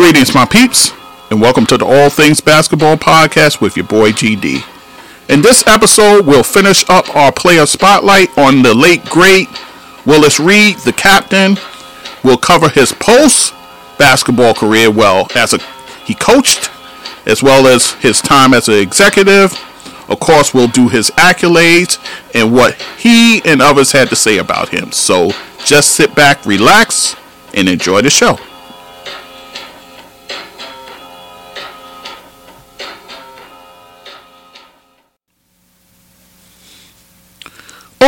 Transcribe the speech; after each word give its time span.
Greetings, 0.00 0.34
my 0.34 0.46
peeps, 0.46 0.92
and 1.30 1.42
welcome 1.42 1.66
to 1.66 1.76
the 1.76 1.84
All 1.84 2.08
Things 2.08 2.40
Basketball 2.40 2.96
Podcast 2.96 3.60
with 3.60 3.76
your 3.76 3.84
boy 3.84 4.12
GD. 4.12 4.64
In 5.28 5.42
this 5.42 5.62
episode, 5.66 6.24
we'll 6.24 6.42
finish 6.42 6.88
up 6.88 7.14
our 7.14 7.30
player 7.30 7.66
spotlight 7.66 8.30
on 8.38 8.62
the 8.62 8.72
late 8.72 9.04
great 9.04 9.46
Willis 10.06 10.40
Reed, 10.40 10.78
the 10.78 10.94
captain. 10.94 11.58
We'll 12.24 12.38
cover 12.38 12.70
his 12.70 12.94
post 12.94 13.52
basketball 13.98 14.54
career, 14.54 14.90
well, 14.90 15.28
as 15.34 15.52
a 15.52 15.58
he 16.06 16.14
coached, 16.14 16.70
as 17.26 17.42
well 17.42 17.66
as 17.66 17.90
his 17.92 18.22
time 18.22 18.54
as 18.54 18.70
an 18.70 18.76
executive. 18.76 19.52
Of 20.08 20.18
course, 20.18 20.54
we'll 20.54 20.68
do 20.68 20.88
his 20.88 21.10
accolades 21.18 21.98
and 22.34 22.54
what 22.54 22.72
he 22.96 23.42
and 23.44 23.60
others 23.60 23.92
had 23.92 24.08
to 24.08 24.16
say 24.16 24.38
about 24.38 24.70
him. 24.70 24.92
So 24.92 25.32
just 25.62 25.90
sit 25.90 26.14
back, 26.14 26.46
relax, 26.46 27.16
and 27.52 27.68
enjoy 27.68 28.00
the 28.00 28.08
show. 28.08 28.38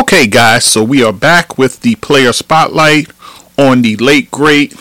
Okay, 0.02 0.26
guys, 0.26 0.64
so 0.64 0.82
we 0.82 1.04
are 1.04 1.12
back 1.12 1.56
with 1.56 1.82
the 1.82 1.94
player 1.94 2.32
spotlight 2.32 3.08
on 3.56 3.82
the 3.82 3.94
late 3.98 4.32
great 4.32 4.74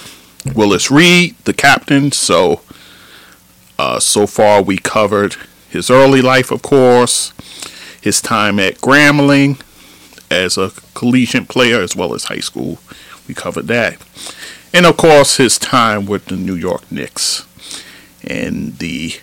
Willis 0.56 0.90
Reed, 0.90 1.36
the 1.44 1.54
captain. 1.54 2.12
So, 2.12 2.62
uh, 3.78 4.00
so 4.00 4.26
far 4.26 4.64
we 4.64 4.78
covered 4.78 5.36
his 5.70 5.92
early 5.92 6.24
life, 6.24 6.50
of 6.50 6.64
course, 6.64 7.34
his 8.02 8.20
time 8.20 8.60
at 8.60 8.78
Grambling 8.78 9.62
as 10.32 10.58
a 10.58 10.72
collegiate 10.96 11.48
player, 11.48 11.80
as 11.82 11.96
well 11.96 12.16
as 12.16 12.24
high 12.24 12.40
school. 12.40 12.80
We 13.28 13.36
covered 13.36 13.68
that, 13.68 14.02
and 14.74 14.88
of 14.88 14.98
course 14.98 15.38
his 15.38 15.60
time 15.60 16.08
with 16.08 16.26
the 16.26 16.36
New 16.36 16.56
York 16.56 16.91
Knicks 16.91 17.46
and 18.24 18.80
the 18.80 19.20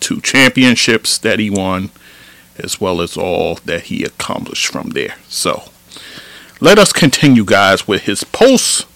two 0.00 0.20
championships 0.20 1.18
that 1.18 1.38
he 1.38 1.50
won 1.50 1.90
as 2.58 2.80
well 2.80 3.00
as 3.00 3.16
all 3.16 3.56
that 3.64 3.84
he 3.84 4.04
accomplished 4.04 4.66
from 4.66 4.90
there. 4.90 5.16
So, 5.28 5.70
let 6.60 6.78
us 6.78 6.92
continue, 6.92 7.44
guys, 7.44 7.86
with 7.86 8.02
his 8.02 8.24
post 8.24 8.86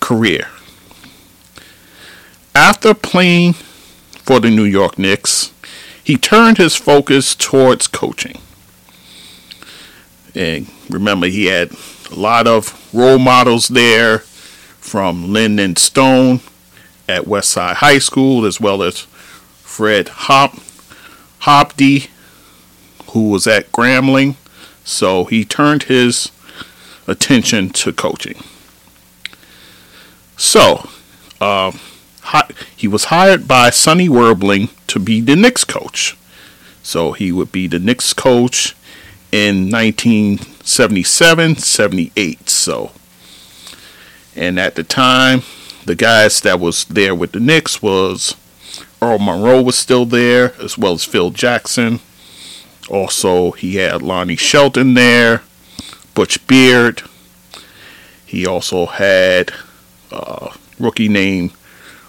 career. 0.00 0.48
After 2.54 2.94
playing 2.94 3.54
for 3.54 4.40
the 4.40 4.50
New 4.50 4.64
York 4.64 4.98
Knicks, 4.98 5.52
he 6.02 6.16
turned 6.16 6.58
his 6.58 6.76
focus 6.76 7.34
towards 7.34 7.86
coaching. 7.86 8.38
And 10.34 10.68
remember, 10.90 11.26
he 11.26 11.46
had 11.46 11.72
a 12.10 12.14
lot 12.14 12.46
of 12.46 12.90
role 12.92 13.18
models 13.18 13.68
there 13.68 14.18
from 14.18 15.32
Lyndon 15.32 15.76
Stone 15.76 16.40
at 17.08 17.24
Westside 17.24 17.76
High 17.76 17.98
School, 17.98 18.44
as 18.44 18.60
well 18.60 18.82
as 18.82 19.00
Fred 19.62 20.08
Hop, 20.08 20.56
Hobdy 21.40 22.08
who 23.14 23.30
was 23.30 23.46
at 23.46 23.72
Grambling, 23.72 24.36
so 24.84 25.24
he 25.24 25.44
turned 25.44 25.84
his 25.84 26.30
attention 27.06 27.70
to 27.70 27.92
coaching. 27.92 28.42
So, 30.36 30.88
uh, 31.40 31.72
he 32.76 32.88
was 32.88 33.04
hired 33.04 33.46
by 33.46 33.70
Sonny 33.70 34.08
Werblin 34.08 34.68
to 34.88 34.98
be 34.98 35.20
the 35.20 35.36
Knicks 35.36 35.64
coach. 35.64 36.16
So 36.82 37.12
he 37.12 37.32
would 37.32 37.52
be 37.52 37.66
the 37.66 37.78
Knicks 37.78 38.12
coach 38.12 38.74
in 39.30 39.70
1977 39.70 41.56
78. 41.56 42.50
So, 42.50 42.90
and 44.34 44.58
at 44.58 44.74
the 44.74 44.82
time, 44.82 45.42
the 45.86 45.94
guys 45.94 46.40
that 46.40 46.60
was 46.60 46.84
there 46.86 47.14
with 47.14 47.32
the 47.32 47.40
Knicks 47.40 47.80
was 47.80 48.34
Earl 49.00 49.18
Monroe 49.18 49.62
was 49.62 49.76
still 49.76 50.06
there, 50.06 50.54
as 50.60 50.76
well 50.76 50.94
as 50.94 51.04
Phil 51.04 51.30
Jackson. 51.30 52.00
Also, 52.88 53.52
he 53.52 53.76
had 53.76 54.02
Lonnie 54.02 54.36
Shelton 54.36 54.94
there, 54.94 55.42
Butch 56.14 56.46
Beard. 56.46 57.02
He 58.26 58.46
also 58.46 58.86
had 58.86 59.52
a 60.10 60.50
rookie 60.78 61.08
named 61.08 61.52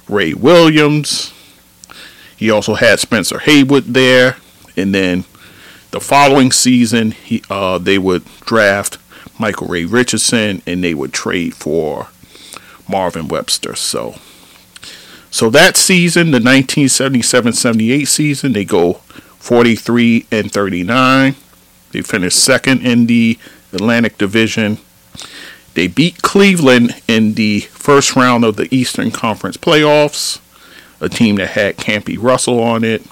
Ray 0.09 0.34
Williams. 0.34 1.34
He 2.36 2.50
also 2.50 2.75
had 2.75 3.00
Spencer 3.00 3.40
Haywood 3.40 3.86
there, 3.94 4.38
and 4.75 4.94
then 4.94 5.24
the 5.91 6.02
following 6.02 6.52
season, 6.52 7.12
he 7.12 7.42
uh, 7.50 7.78
they 7.78 7.97
would 7.97 8.25
draft 8.42 8.97
Michael 9.40 9.68
Ray 9.68 9.86
Richardson, 9.86 10.62
and 10.68 10.84
they 10.84 10.94
would 10.94 11.13
trade 11.13 11.56
for 11.56 12.09
Marvin 12.88 13.28
Webster. 13.30 13.75
So, 13.75 14.16
so 15.31 15.50
that 15.50 15.78
season, 15.78 16.31
the 16.31 16.40
1977-78 16.40 18.07
season, 18.07 18.53
they 18.53 18.66
go 18.66 19.02
43 19.45 20.25
and 20.31 20.51
39. 20.51 21.35
They 21.91 22.01
finished 22.01 22.44
second 22.44 22.81
in 22.81 23.06
the 23.06 23.38
Atlantic 23.72 24.17
Division. 24.17 24.79
They 25.75 25.85
beat 25.85 26.23
Cleveland 26.23 27.00
in 27.07 27.35
the 27.35 27.59
first 27.59 28.16
round 28.16 28.44
of 28.44 28.56
the 28.56 28.67
Eastern 28.73 29.11
Conference 29.11 29.56
playoffs, 29.56 30.39
a 31.00 31.09
team 31.09 31.35
that 31.35 31.50
had 31.50 31.78
Campy 31.78 32.17
Russell 32.19 32.59
on 32.59 32.83
it. 32.83 33.06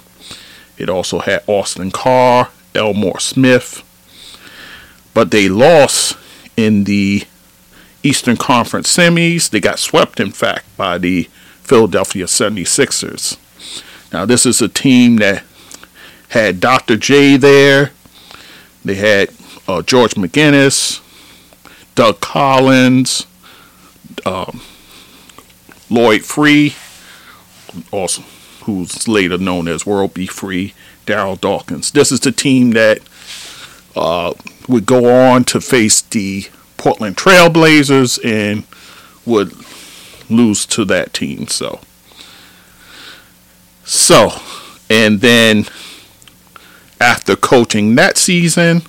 It 0.76 0.88
also 0.88 1.20
had 1.20 1.44
Austin 1.46 1.92
Carr, 1.92 2.50
Elmore 2.74 3.20
Smith. 3.20 3.84
But 5.14 5.30
they 5.30 5.48
lost 5.48 6.18
in 6.56 6.82
the 6.82 7.22
Eastern 8.02 8.36
Conference 8.36 8.92
semis. 8.92 9.48
They 9.48 9.60
got 9.60 9.78
swept, 9.78 10.18
in 10.18 10.32
fact, 10.32 10.76
by 10.76 10.98
the 10.98 11.30
Philadelphia 11.62 12.24
76ers. 12.24 13.38
Now, 14.12 14.24
this 14.24 14.44
is 14.44 14.60
a 14.60 14.68
team 14.68 15.18
that 15.18 15.44
had 16.34 16.58
Dr. 16.58 16.96
J 16.96 17.36
there. 17.36 17.92
They 18.84 18.96
had 18.96 19.30
uh, 19.68 19.82
George 19.82 20.14
McGinnis, 20.14 21.00
Doug 21.94 22.20
Collins, 22.20 23.28
um, 24.26 24.60
Lloyd 25.88 26.22
Free, 26.22 26.74
also 27.92 28.22
who's 28.64 29.06
later 29.06 29.38
known 29.38 29.68
as 29.68 29.86
World 29.86 30.12
B. 30.12 30.26
Free, 30.26 30.74
Darryl 31.06 31.40
Dawkins. 31.40 31.92
This 31.92 32.10
is 32.10 32.18
the 32.18 32.32
team 32.32 32.72
that 32.72 32.98
uh, 33.94 34.34
would 34.68 34.86
go 34.86 35.30
on 35.30 35.44
to 35.44 35.60
face 35.60 36.00
the 36.00 36.46
Portland 36.76 37.16
Trailblazers 37.16 38.18
and 38.24 38.64
would 39.24 39.52
lose 40.28 40.66
to 40.66 40.84
that 40.86 41.12
team. 41.12 41.46
So, 41.46 41.78
so, 43.84 44.32
and 44.90 45.20
then 45.20 45.66
after 47.04 47.36
coaching 47.36 47.94
that 47.96 48.16
season, 48.16 48.80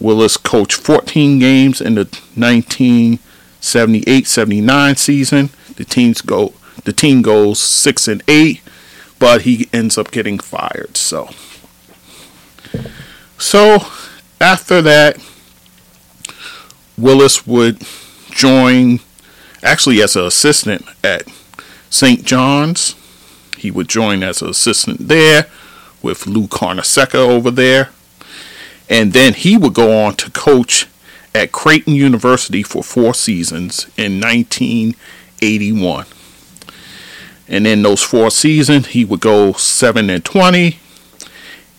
Willis 0.00 0.36
coached 0.36 0.76
14 0.76 1.38
games 1.38 1.80
in 1.80 1.94
the 1.94 2.06
1978-79 2.36 4.98
season. 4.98 5.50
The 5.76 5.84
teams 5.84 6.22
go 6.22 6.54
the 6.84 6.92
team 6.92 7.22
goes 7.22 7.60
6 7.60 8.08
and 8.08 8.20
8, 8.26 8.60
but 9.18 9.42
he 9.42 9.68
ends 9.72 9.96
up 9.96 10.10
getting 10.10 10.40
fired. 10.40 10.96
So 10.96 11.30
So 13.38 13.78
after 14.40 14.82
that 14.82 15.24
Willis 16.98 17.46
would 17.46 17.84
join 18.30 18.98
actually 19.62 20.02
as 20.02 20.16
an 20.16 20.24
assistant 20.24 20.84
at 21.04 21.28
St. 21.90 22.24
John's. 22.24 22.96
He 23.56 23.70
would 23.70 23.88
join 23.88 24.24
as 24.24 24.42
an 24.42 24.48
assistant 24.48 25.06
there 25.06 25.46
with 26.02 26.26
Lou 26.26 26.46
Carnesecca 26.46 27.14
over 27.14 27.50
there. 27.50 27.90
And 28.88 29.12
then 29.12 29.34
he 29.34 29.56
would 29.56 29.74
go 29.74 30.04
on 30.04 30.14
to 30.16 30.30
coach 30.30 30.86
at 31.34 31.52
Creighton 31.52 31.94
University 31.94 32.62
for 32.62 32.82
four 32.82 33.14
seasons 33.14 33.86
in 33.96 34.20
1981. 34.20 36.06
And 37.48 37.66
in 37.66 37.82
those 37.82 38.02
four 38.02 38.30
seasons, 38.30 38.88
he 38.88 39.04
would 39.04 39.20
go 39.20 39.52
7 39.52 40.10
and 40.10 40.24
20, 40.24 40.78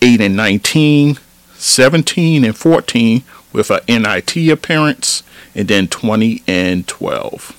8 0.02 0.20
and 0.20 0.36
19, 0.36 1.18
17 1.54 2.44
and 2.44 2.56
14 2.56 3.22
with 3.52 3.70
an 3.70 3.80
NIT 4.02 4.36
appearance, 4.50 5.22
and 5.54 5.68
then 5.68 5.88
20 5.88 6.42
and 6.46 6.86
12. 6.86 7.58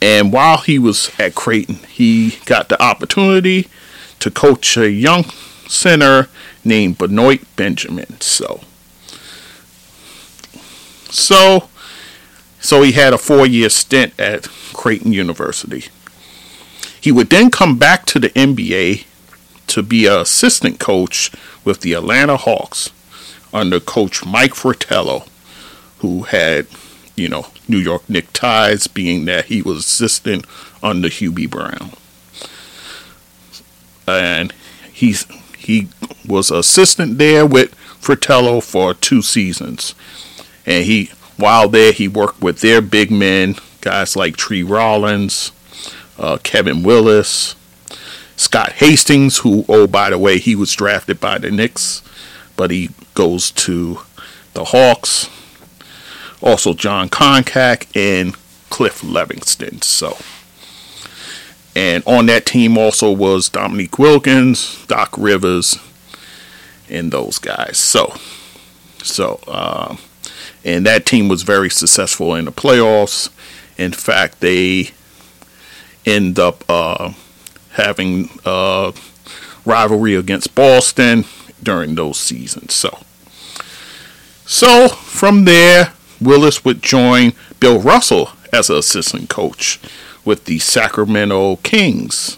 And 0.00 0.32
while 0.32 0.58
he 0.58 0.78
was 0.78 1.10
at 1.18 1.34
Creighton, 1.34 1.76
he 1.88 2.38
got 2.44 2.68
the 2.68 2.80
opportunity 2.82 3.68
to 4.20 4.30
coach 4.30 4.76
a 4.76 4.90
young 4.90 5.24
center 5.68 6.28
named 6.64 6.98
Benoit 6.98 7.40
Benjamin. 7.56 8.20
So, 8.20 8.60
so, 11.10 11.68
so 12.60 12.82
he 12.82 12.92
had 12.92 13.12
a 13.12 13.18
four-year 13.18 13.68
stint 13.68 14.18
at 14.18 14.48
Creighton 14.72 15.12
University. 15.12 15.86
He 17.00 17.12
would 17.12 17.30
then 17.30 17.50
come 17.50 17.78
back 17.78 18.04
to 18.06 18.18
the 18.18 18.30
NBA 18.30 19.04
to 19.68 19.82
be 19.82 20.06
an 20.06 20.20
assistant 20.20 20.80
coach 20.80 21.30
with 21.64 21.80
the 21.80 21.92
Atlanta 21.92 22.36
Hawks 22.36 22.90
under 23.52 23.80
coach 23.80 24.24
Mike 24.24 24.54
Fratello, 24.54 25.24
who 25.98 26.24
had 26.24 26.66
you 27.16 27.28
know, 27.28 27.46
New 27.66 27.78
York 27.78 28.08
Knicks 28.08 28.32
ties, 28.32 28.86
being 28.86 29.24
that 29.24 29.46
he 29.46 29.62
was 29.62 29.78
assistant 29.78 30.44
under 30.82 31.08
Hubie 31.08 31.50
Brown. 31.50 31.92
And 34.06 34.52
he's 34.92 35.26
he 35.66 35.88
was 36.24 36.52
assistant 36.52 37.18
there 37.18 37.44
with 37.44 37.74
Fratello 37.74 38.60
for 38.60 38.94
two 38.94 39.20
seasons. 39.20 39.96
And 40.64 40.84
he 40.84 41.10
while 41.36 41.68
there 41.68 41.90
he 41.90 42.06
worked 42.06 42.40
with 42.40 42.60
their 42.60 42.80
big 42.80 43.10
men, 43.10 43.56
guys 43.80 44.14
like 44.14 44.36
Tree 44.36 44.62
Rollins, 44.62 45.50
uh, 46.20 46.38
Kevin 46.44 46.84
Willis, 46.84 47.56
Scott 48.36 48.74
Hastings, 48.74 49.38
who 49.38 49.64
oh 49.68 49.88
by 49.88 50.10
the 50.10 50.18
way, 50.18 50.38
he 50.38 50.54
was 50.54 50.72
drafted 50.72 51.18
by 51.18 51.38
the 51.38 51.50
Knicks, 51.50 52.00
but 52.56 52.70
he 52.70 52.90
goes 53.14 53.50
to 53.50 53.98
the 54.54 54.66
Hawks. 54.66 55.28
Also 56.40 56.74
Jon 56.74 57.08
Koncak 57.08 57.88
and 57.96 58.36
Cliff 58.70 59.00
Levingston. 59.02 59.82
So 59.82 60.16
and 61.76 62.02
on 62.06 62.24
that 62.24 62.46
team 62.46 62.78
also 62.78 63.12
was 63.12 63.50
Dominique 63.50 63.98
Wilkins, 63.98 64.82
Doc 64.86 65.12
Rivers, 65.18 65.78
and 66.88 67.12
those 67.12 67.38
guys. 67.38 67.76
So, 67.76 68.14
so, 69.02 69.40
uh, 69.46 69.96
and 70.64 70.86
that 70.86 71.04
team 71.04 71.28
was 71.28 71.42
very 71.42 71.68
successful 71.68 72.34
in 72.34 72.46
the 72.46 72.50
playoffs. 72.50 73.28
In 73.76 73.92
fact, 73.92 74.40
they 74.40 74.92
end 76.06 76.38
up 76.38 76.64
uh, 76.66 77.12
having 77.72 78.30
uh, 78.46 78.92
rivalry 79.66 80.14
against 80.14 80.54
Boston 80.54 81.26
during 81.62 81.94
those 81.94 82.18
seasons. 82.18 82.72
So, 82.72 83.00
so 84.46 84.88
from 84.88 85.44
there, 85.44 85.92
Willis 86.22 86.64
would 86.64 86.82
join 86.82 87.34
Bill 87.60 87.78
Russell 87.78 88.30
as 88.50 88.70
an 88.70 88.76
assistant 88.76 89.28
coach 89.28 89.78
with 90.26 90.44
the 90.44 90.58
Sacramento 90.58 91.56
Kings. 91.56 92.36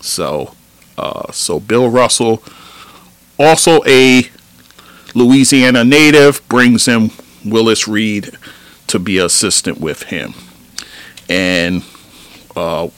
So, 0.00 0.54
uh, 0.98 1.30
so 1.30 1.60
Bill 1.60 1.88
Russell, 1.88 2.42
also 3.38 3.84
a 3.84 4.28
Louisiana 5.14 5.84
native, 5.84 6.46
brings 6.48 6.88
in 6.88 7.10
Willis 7.44 7.86
Reed 7.86 8.30
to 8.86 8.98
be 8.98 9.18
assistant 9.18 9.78
with 9.78 10.04
him, 10.04 10.34
and 11.28 11.84
uh, 12.56 12.88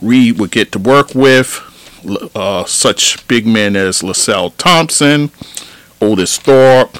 Reed 0.00 0.38
would 0.38 0.50
get 0.50 0.70
to 0.72 0.78
work 0.78 1.14
with 1.14 1.60
uh, 2.34 2.64
such 2.64 3.26
big 3.26 3.46
men 3.46 3.74
as 3.76 4.02
LaSalle 4.02 4.50
Thompson, 4.50 5.30
Otis 6.00 6.38
Thorpe, 6.38 6.98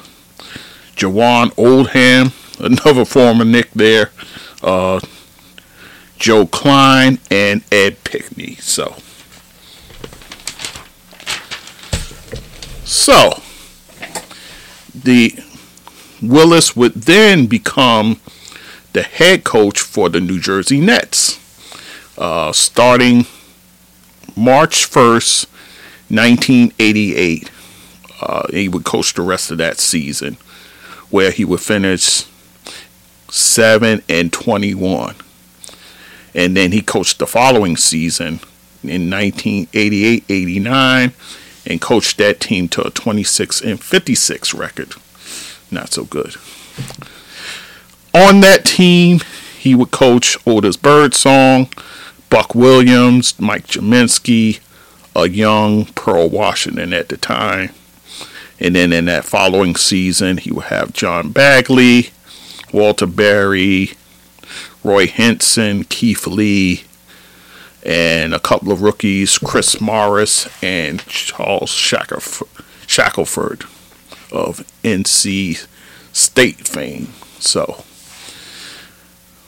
Jawann 0.95 1.57
Oldham, 1.57 2.31
another 2.59 3.05
former 3.05 3.45
Knick 3.45 3.71
there, 3.71 4.09
uh, 4.63 4.99
Joe 6.17 6.45
Kleine, 6.45 7.19
and 7.29 7.63
Ed 7.71 8.03
Pinckney. 8.03 8.55
So, 8.55 8.95
so 12.83 13.41
the 14.93 15.37
Willis 16.21 16.75
would 16.75 16.93
then 16.93 17.45
become 17.47 18.19
the 18.93 19.03
head 19.03 19.43
coach 19.43 19.79
for 19.79 20.09
the 20.09 20.21
New 20.21 20.39
Jersey 20.39 20.79
Nets, 20.79 21.39
uh, 22.17 22.53
starting 22.53 23.25
March 24.35 24.89
1st, 24.89 25.47
1988. 26.09 27.51
Uh, 28.21 28.47
he 28.51 28.69
would 28.69 28.85
coach 28.85 29.13
the 29.13 29.21
rest 29.21 29.51
of 29.51 29.57
that 29.57 29.77
season, 29.79 30.37
where 31.09 31.31
he 31.31 31.43
would 31.43 31.59
finish 31.59 32.25
7 33.29 34.01
and 34.07 34.31
21 34.31 35.15
and 36.35 36.55
then 36.55 36.71
he 36.73 36.81
coached 36.81 37.19
the 37.19 37.25
following 37.25 37.77
season 37.77 38.41
in 38.83 39.09
1988-89 39.09 41.13
and 41.65 41.81
coached 41.81 42.17
that 42.17 42.39
team 42.39 42.67
to 42.67 42.85
a 42.85 42.91
26 42.91 43.61
and 43.61 43.81
56 43.81 44.53
record. 44.53 44.93
Not 45.71 45.93
so 45.93 46.03
good. 46.03 46.35
On 48.13 48.41
that 48.41 48.65
team, 48.65 49.21
he 49.57 49.73
would 49.73 49.91
coach 49.91 50.37
Otis 50.45 50.77
Birdsong, 50.77 51.69
Buck 52.29 52.53
Williams, 52.53 53.39
Mike 53.39 53.65
Gminski, 53.67 54.59
a 55.15 55.29
young 55.29 55.85
Pearl 55.85 56.29
Washington 56.29 56.93
at 56.93 57.09
the 57.09 57.17
time. 57.17 57.71
And 58.59 58.75
then 58.75 58.93
in 58.93 59.05
that 59.05 59.25
following 59.25 59.75
season, 59.75 60.37
he 60.37 60.51
would 60.51 60.65
have 60.65 60.93
John 60.93 61.31
Bagley, 61.31 62.11
Walter 62.71 63.07
Berry, 63.07 63.93
Roy 64.85 65.07
Hinson, 65.07 65.83
Keith 65.85 66.27
Lee, 66.27 66.83
and 67.83 68.35
a 68.35 68.39
couple 68.39 68.71
of 68.71 68.83
rookies, 68.83 69.39
Chris 69.39 69.81
Morris 69.81 70.47
and 70.63 71.03
Charles 71.07 71.71
Shackelford 71.71 73.63
of 74.31 74.63
NC 74.83 75.65
State 76.13 76.67
fame. 76.67 77.07
So, 77.39 77.83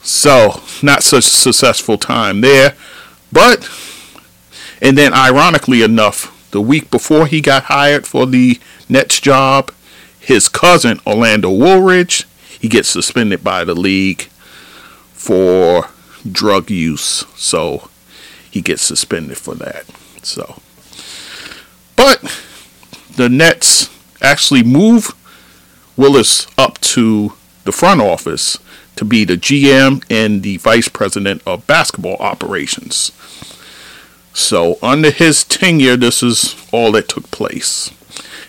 so 0.02 0.60
not 0.82 1.04
such 1.04 1.28
a 1.28 1.30
successful 1.30 2.00
time 2.00 2.42
there, 2.42 2.76
but 3.32 3.70
and 4.82 4.98
then 4.98 5.14
ironically 5.14 5.84
enough, 5.84 6.50
the 6.50 6.62
week 6.62 6.90
before 6.90 7.28
he 7.28 7.42
got 7.42 7.66
hired 7.66 8.08
for 8.08 8.26
the 8.26 8.60
Nets 8.90 9.20
job, 9.20 9.72
his 10.20 10.50
cousin 10.50 11.00
Orlando 11.06 11.52
Woolridge, 11.52 12.26
he 12.60 12.68
gets 12.68 12.90
suspended 12.90 13.44
by 13.44 13.64
the 13.64 13.76
league 13.76 14.30
for 15.18 15.90
drug 16.30 16.70
use. 16.70 17.26
So 17.36 17.90
he 18.50 18.62
gets 18.62 18.82
suspended 18.82 19.38
for 19.38 19.56
that. 19.56 19.86
So, 20.24 20.62
but 21.96 22.22
the 23.16 23.30
Nets 23.30 23.90
actually 24.22 24.64
move 24.64 25.14
Willis 25.96 26.48
up 26.58 26.80
to 26.82 27.34
the 27.64 27.72
front 27.72 28.02
office 28.02 28.58
to 28.96 29.06
be 29.06 29.26
the 29.26 29.38
GM 29.38 30.04
and 30.10 30.44
the 30.44 30.58
vice 30.58 30.88
president 30.88 31.42
of 31.46 31.68
basketball 31.68 32.18
operations. 32.18 33.12
So, 34.34 34.78
under 34.84 35.10
his 35.10 35.44
tenure, 35.44 35.98
this 35.98 36.22
is 36.22 36.56
all 36.72 36.92
that 36.92 37.10
took 37.10 37.32
place. 37.32 37.92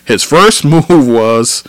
His 0.05 0.23
first 0.23 0.65
move 0.65 1.09
was 1.09 1.65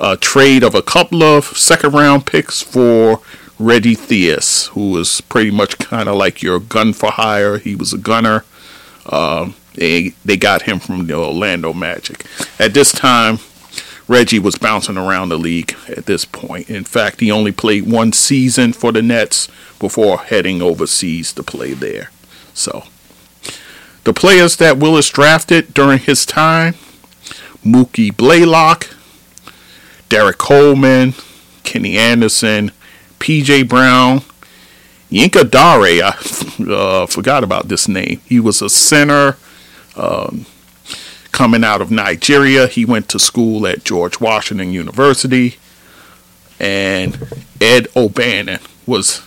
a 0.00 0.16
trade 0.16 0.62
of 0.62 0.74
a 0.74 0.82
couple 0.82 1.22
of 1.22 1.44
second 1.56 1.92
round 1.92 2.26
picks 2.26 2.60
for 2.60 3.20
Reggie 3.58 3.96
Theus, 3.96 4.68
who 4.68 4.90
was 4.90 5.20
pretty 5.22 5.50
much 5.50 5.78
kind 5.78 6.08
of 6.08 6.16
like 6.16 6.42
your 6.42 6.58
gun 6.58 6.92
for 6.92 7.10
hire. 7.10 7.58
He 7.58 7.76
was 7.76 7.92
a 7.92 7.98
gunner. 7.98 8.44
Uh, 9.06 9.52
they 9.74 10.10
they 10.24 10.36
got 10.36 10.62
him 10.62 10.78
from 10.78 11.06
the 11.06 11.14
Orlando 11.14 11.72
Magic. 11.72 12.24
At 12.58 12.74
this 12.74 12.92
time, 12.92 13.38
Reggie 14.06 14.38
was 14.38 14.56
bouncing 14.56 14.98
around 14.98 15.28
the 15.30 15.38
league 15.38 15.74
at 15.88 16.06
this 16.06 16.24
point. 16.24 16.68
In 16.68 16.84
fact, 16.84 17.20
he 17.20 17.30
only 17.30 17.52
played 17.52 17.90
one 17.90 18.12
season 18.12 18.72
for 18.72 18.92
the 18.92 19.02
Nets 19.02 19.48
before 19.78 20.18
heading 20.18 20.60
overseas 20.60 21.32
to 21.34 21.42
play 21.42 21.72
there. 21.72 22.10
So, 22.52 22.84
the 24.04 24.12
players 24.12 24.56
that 24.56 24.78
Willis 24.78 25.08
drafted 25.08 25.72
during 25.74 25.98
his 26.00 26.26
time 26.26 26.74
Mookie 27.64 28.14
Blaylock, 28.14 28.88
Derrick 30.08 30.38
Coleman, 30.38 31.14
Kenny 31.62 31.96
Anderson, 31.96 32.72
PJ 33.24 33.66
Brown, 33.70 34.20
Yinka 35.10 35.50
Dare. 35.50 36.04
I 36.04 36.70
uh, 36.70 37.06
forgot 37.06 37.42
about 37.42 37.68
this 37.68 37.88
name. 37.88 38.20
He 38.26 38.38
was 38.38 38.60
a 38.60 38.68
center 38.68 39.38
um, 39.96 40.44
coming 41.32 41.64
out 41.64 41.80
of 41.80 41.90
Nigeria. 41.90 42.66
He 42.66 42.84
went 42.84 43.08
to 43.08 43.18
school 43.18 43.66
at 43.66 43.82
George 43.82 44.20
Washington 44.20 44.74
University. 44.74 45.56
And 46.60 47.16
Ed 47.62 47.88
O'Bannon 47.96 48.60
was 48.84 49.22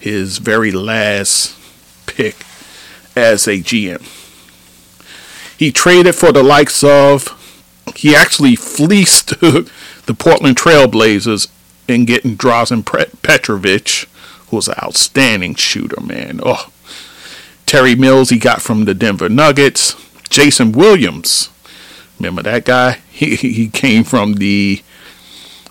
his 0.00 0.38
very 0.38 0.72
last 0.72 1.56
pick 2.06 2.44
as 3.14 3.46
a 3.46 3.58
GM. 3.58 4.02
He 5.56 5.70
traded 5.70 6.16
for 6.16 6.32
the 6.32 6.42
likes 6.42 6.82
of, 6.82 7.38
he 7.94 8.16
actually 8.16 8.56
fleeced 8.56 9.28
the 9.40 10.14
Portland 10.18 10.56
Trailblazers 10.56 11.48
in 11.88 12.04
getting 12.04 12.36
Drazen 12.36 12.84
Petrovic, 12.84 14.08
who's 14.48 14.68
an 14.68 14.74
outstanding 14.82 15.54
shooter, 15.54 16.00
man. 16.00 16.40
Oh, 16.44 16.70
Terry 17.66 17.94
Mills, 17.94 18.30
he 18.30 18.38
got 18.38 18.62
from 18.62 18.84
the 18.84 18.94
Denver 18.94 19.28
Nuggets. 19.28 19.94
Jayson 20.28 20.72
Williams, 20.72 21.50
remember 22.18 22.42
that 22.42 22.64
guy? 22.64 23.00
He, 23.12 23.36
he 23.36 23.68
came 23.68 24.02
from 24.02 24.34
the 24.34 24.82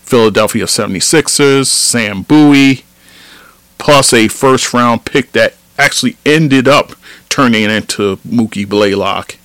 Philadelphia 0.02 0.66
76ers. 0.66 1.66
Sam 1.66 2.22
Bowie, 2.22 2.86
plus 3.78 4.14
a 4.14 4.30
first 4.30 4.74
round 4.74 5.04
pick 5.04 5.34
that 5.34 5.56
actually 5.78 6.16
ended 6.26 6.68
up 6.68 6.92
turning 7.28 7.64
into 7.64 8.18
Mookie 8.18 8.68
Blaylock. 8.68 9.36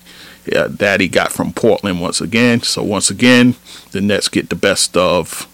Yeah, 0.44 0.68
that 0.68 1.00
he 1.00 1.08
got 1.08 1.32
from 1.32 1.52
Portland 1.52 2.00
once 2.00 2.20
again. 2.20 2.62
So 2.62 2.82
once 2.82 3.10
again, 3.10 3.56
the 3.90 4.00
Nets 4.00 4.28
get 4.28 4.48
the 4.48 4.54
best 4.54 4.96
of 4.96 5.48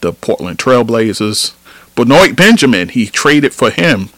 the 0.00 0.12
Portland 0.12 0.58
Trailblazers. 0.58 1.54
Benoit 1.94 2.36
Benjamin, 2.36 2.88
he 2.88 3.06
traded 3.06 3.54
for 3.54 3.70
him. 3.70 4.10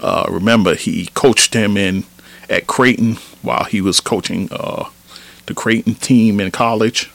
Uh, 0.00 0.26
remember, 0.28 0.74
he 0.74 1.06
coached 1.14 1.54
him 1.54 1.76
in 1.76 2.04
at 2.48 2.66
Creighton 2.66 3.14
while 3.42 3.64
he 3.64 3.80
was 3.80 4.00
coaching 4.00 4.48
uh, 4.50 4.88
the 5.46 5.54
Creighton 5.54 5.94
team 5.94 6.40
in 6.40 6.50
college. 6.50 7.10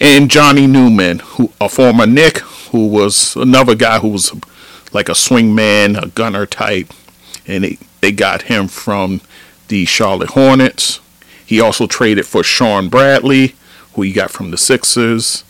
And 0.00 0.30
Johnny 0.30 0.66
Newman, 0.66 1.20
who 1.20 1.52
a 1.60 1.68
former 1.68 2.06
Knick, 2.06 2.38
who 2.70 2.86
was 2.86 3.34
another 3.36 3.74
guy 3.74 3.98
who 3.98 4.08
was 4.08 4.32
like 4.92 5.08
a 5.08 5.12
swingman, 5.12 6.00
a 6.00 6.08
gunner 6.08 6.46
type, 6.46 6.92
and 7.46 7.64
they, 7.64 7.78
they 8.00 8.12
got 8.12 8.42
him 8.42 8.68
from 8.68 9.20
the 9.68 9.84
Charlotte 9.86 10.30
Hornets. 10.30 11.00
He 11.44 11.60
also 11.60 11.86
traded 11.86 12.26
for 12.26 12.42
Shawn 12.42 12.88
Bradley, 12.88 13.54
who 13.94 14.02
he 14.02 14.12
got 14.12 14.30
from 14.30 14.50
the 14.50 14.58
Sixers, 14.58 15.42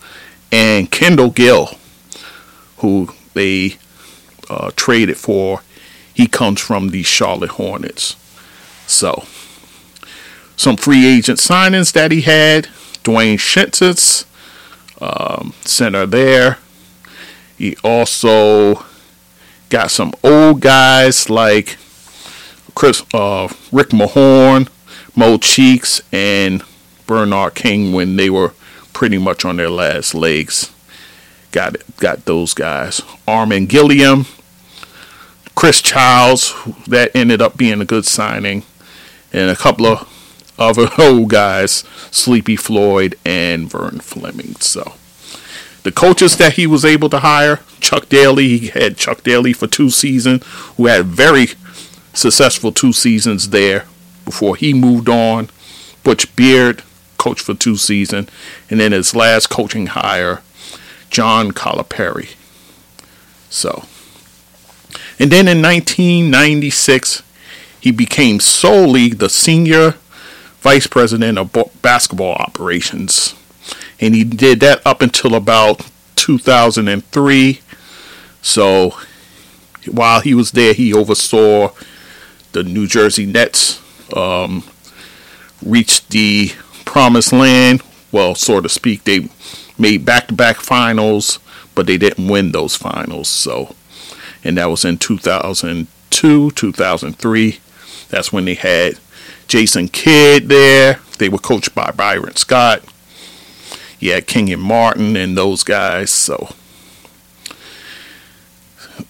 and 0.50 0.90
Kendall 0.90 1.30
Gill, 1.30 1.70
who 2.78 3.08
they 3.34 3.76
uh, 4.48 4.70
traded 4.76 5.16
for. 5.16 5.62
He 6.14 6.26
comes 6.26 6.60
from 6.60 6.90
the 6.90 7.02
Charlotte 7.02 7.50
Hornets. 7.50 8.16
So, 8.86 9.24
some 10.56 10.76
free 10.76 11.06
agent 11.06 11.38
signings 11.38 11.92
that 11.92 12.10
he 12.10 12.22
had 12.22 12.64
Dwayne 13.04 13.38
Schentz, 13.38 14.24
um, 15.00 15.52
center 15.64 16.06
there. 16.06 16.58
He 17.56 17.76
also 17.84 18.84
got 19.68 19.90
some 19.90 20.12
old 20.22 20.60
guys 20.60 21.28
like 21.28 21.76
Chris, 22.74 23.04
uh, 23.12 23.48
Rick 23.72 23.88
Mahorn, 23.88 24.68
Mo 25.14 25.36
Cheeks, 25.38 26.00
and 26.12 26.62
Bernard 27.06 27.54
King 27.54 27.92
when 27.92 28.16
they 28.16 28.30
were 28.30 28.52
pretty 28.98 29.16
much 29.16 29.44
on 29.44 29.58
their 29.58 29.70
last 29.70 30.12
legs. 30.12 30.72
Got 31.52 31.76
got 31.98 32.24
those 32.24 32.52
guys. 32.52 33.00
Armen 33.28 33.66
Gilliam, 33.66 34.26
Chris 35.54 35.80
Childs, 35.80 36.52
that 36.88 37.14
ended 37.14 37.40
up 37.40 37.56
being 37.56 37.80
a 37.80 37.84
good 37.84 38.04
signing, 38.04 38.64
and 39.32 39.50
a 39.50 39.54
couple 39.54 39.86
of 39.86 40.52
other 40.58 40.88
old 40.98 41.30
guys, 41.30 41.84
Sleepy 42.10 42.56
Floyd 42.56 43.14
and 43.24 43.70
Vern 43.70 44.00
Fleming. 44.00 44.56
So 44.56 44.94
the 45.84 45.92
coaches 45.92 46.36
that 46.38 46.54
he 46.54 46.66
was 46.66 46.84
able 46.84 47.08
to 47.10 47.20
hire, 47.20 47.60
Chuck 47.78 48.08
Daly, 48.08 48.58
he 48.58 48.66
had 48.66 48.96
Chuck 48.96 49.22
Daly 49.22 49.52
for 49.52 49.68
two 49.68 49.90
seasons, 49.90 50.44
who 50.76 50.86
had 50.86 51.06
very 51.06 51.50
successful 52.14 52.72
two 52.72 52.92
seasons 52.92 53.50
there 53.50 53.84
before 54.24 54.56
he 54.56 54.74
moved 54.74 55.08
on. 55.08 55.50
Butch 56.02 56.34
Beard 56.34 56.82
coached 57.18 57.42
for 57.42 57.54
two 57.54 57.76
seasons, 57.76 58.28
and 58.70 58.80
then 58.80 58.92
his 58.92 59.14
last 59.14 59.48
coaching 59.48 59.88
hire, 59.88 60.42
John 61.10 61.52
Calipari. 61.52 62.34
So, 63.50 63.84
and 65.18 65.30
then 65.30 65.48
in 65.48 65.62
1996, 65.62 67.22
he 67.80 67.90
became 67.90 68.40
solely 68.40 69.08
the 69.10 69.28
senior 69.28 69.94
vice 70.60 70.86
president 70.86 71.38
of 71.38 71.52
basketball 71.82 72.34
operations, 72.34 73.34
and 74.00 74.14
he 74.14 74.24
did 74.24 74.60
that 74.60 74.80
up 74.86 75.02
until 75.02 75.34
about 75.34 75.86
2003. 76.16 77.60
So, 78.42 78.96
while 79.90 80.20
he 80.20 80.34
was 80.34 80.52
there, 80.52 80.74
he 80.74 80.92
oversaw 80.92 81.72
the 82.52 82.62
New 82.62 82.86
Jersey 82.86 83.26
Nets 83.26 83.80
um, 84.14 84.64
reached 85.64 86.10
the 86.10 86.52
promised 86.88 87.34
land. 87.34 87.82
Well, 88.10 88.34
so 88.34 88.62
to 88.62 88.68
speak, 88.68 89.04
they 89.04 89.28
made 89.78 90.06
back-to-back 90.06 90.56
finals, 90.56 91.38
but 91.74 91.86
they 91.86 91.98
didn't 91.98 92.28
win 92.28 92.52
those 92.52 92.74
finals. 92.74 93.28
So, 93.28 93.74
and 94.42 94.56
that 94.56 94.70
was 94.70 94.86
in 94.86 94.96
2002, 94.96 96.50
2003. 96.50 97.60
That's 98.08 98.32
when 98.32 98.46
they 98.46 98.54
had 98.54 98.98
Jason 99.48 99.88
Kidd 99.88 100.48
there. 100.48 101.00
They 101.18 101.28
were 101.28 101.38
coached 101.38 101.74
by 101.74 101.90
Byron 101.90 102.36
Scott. 102.36 102.82
You 104.00 104.12
had 104.12 104.26
and 104.26 104.62
Martin 104.62 105.14
and 105.14 105.36
those 105.36 105.62
guys. 105.64 106.10
So, 106.10 106.54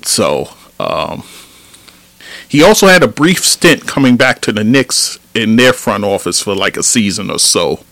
so 0.02 0.48
um, 0.80 1.22
he 2.48 2.62
also 2.62 2.86
had 2.86 3.02
a 3.02 3.08
brief 3.08 3.44
stint 3.44 3.86
coming 3.86 4.16
back 4.16 4.40
to 4.40 4.52
the 4.52 4.64
Knicks 4.64 5.18
in 5.34 5.56
their 5.56 5.72
front 5.74 6.04
office 6.04 6.42
for 6.42 6.54
like 6.54 6.76
a 6.76 6.82
season 6.82 7.30
or 7.30 7.38
so. 7.38 7.84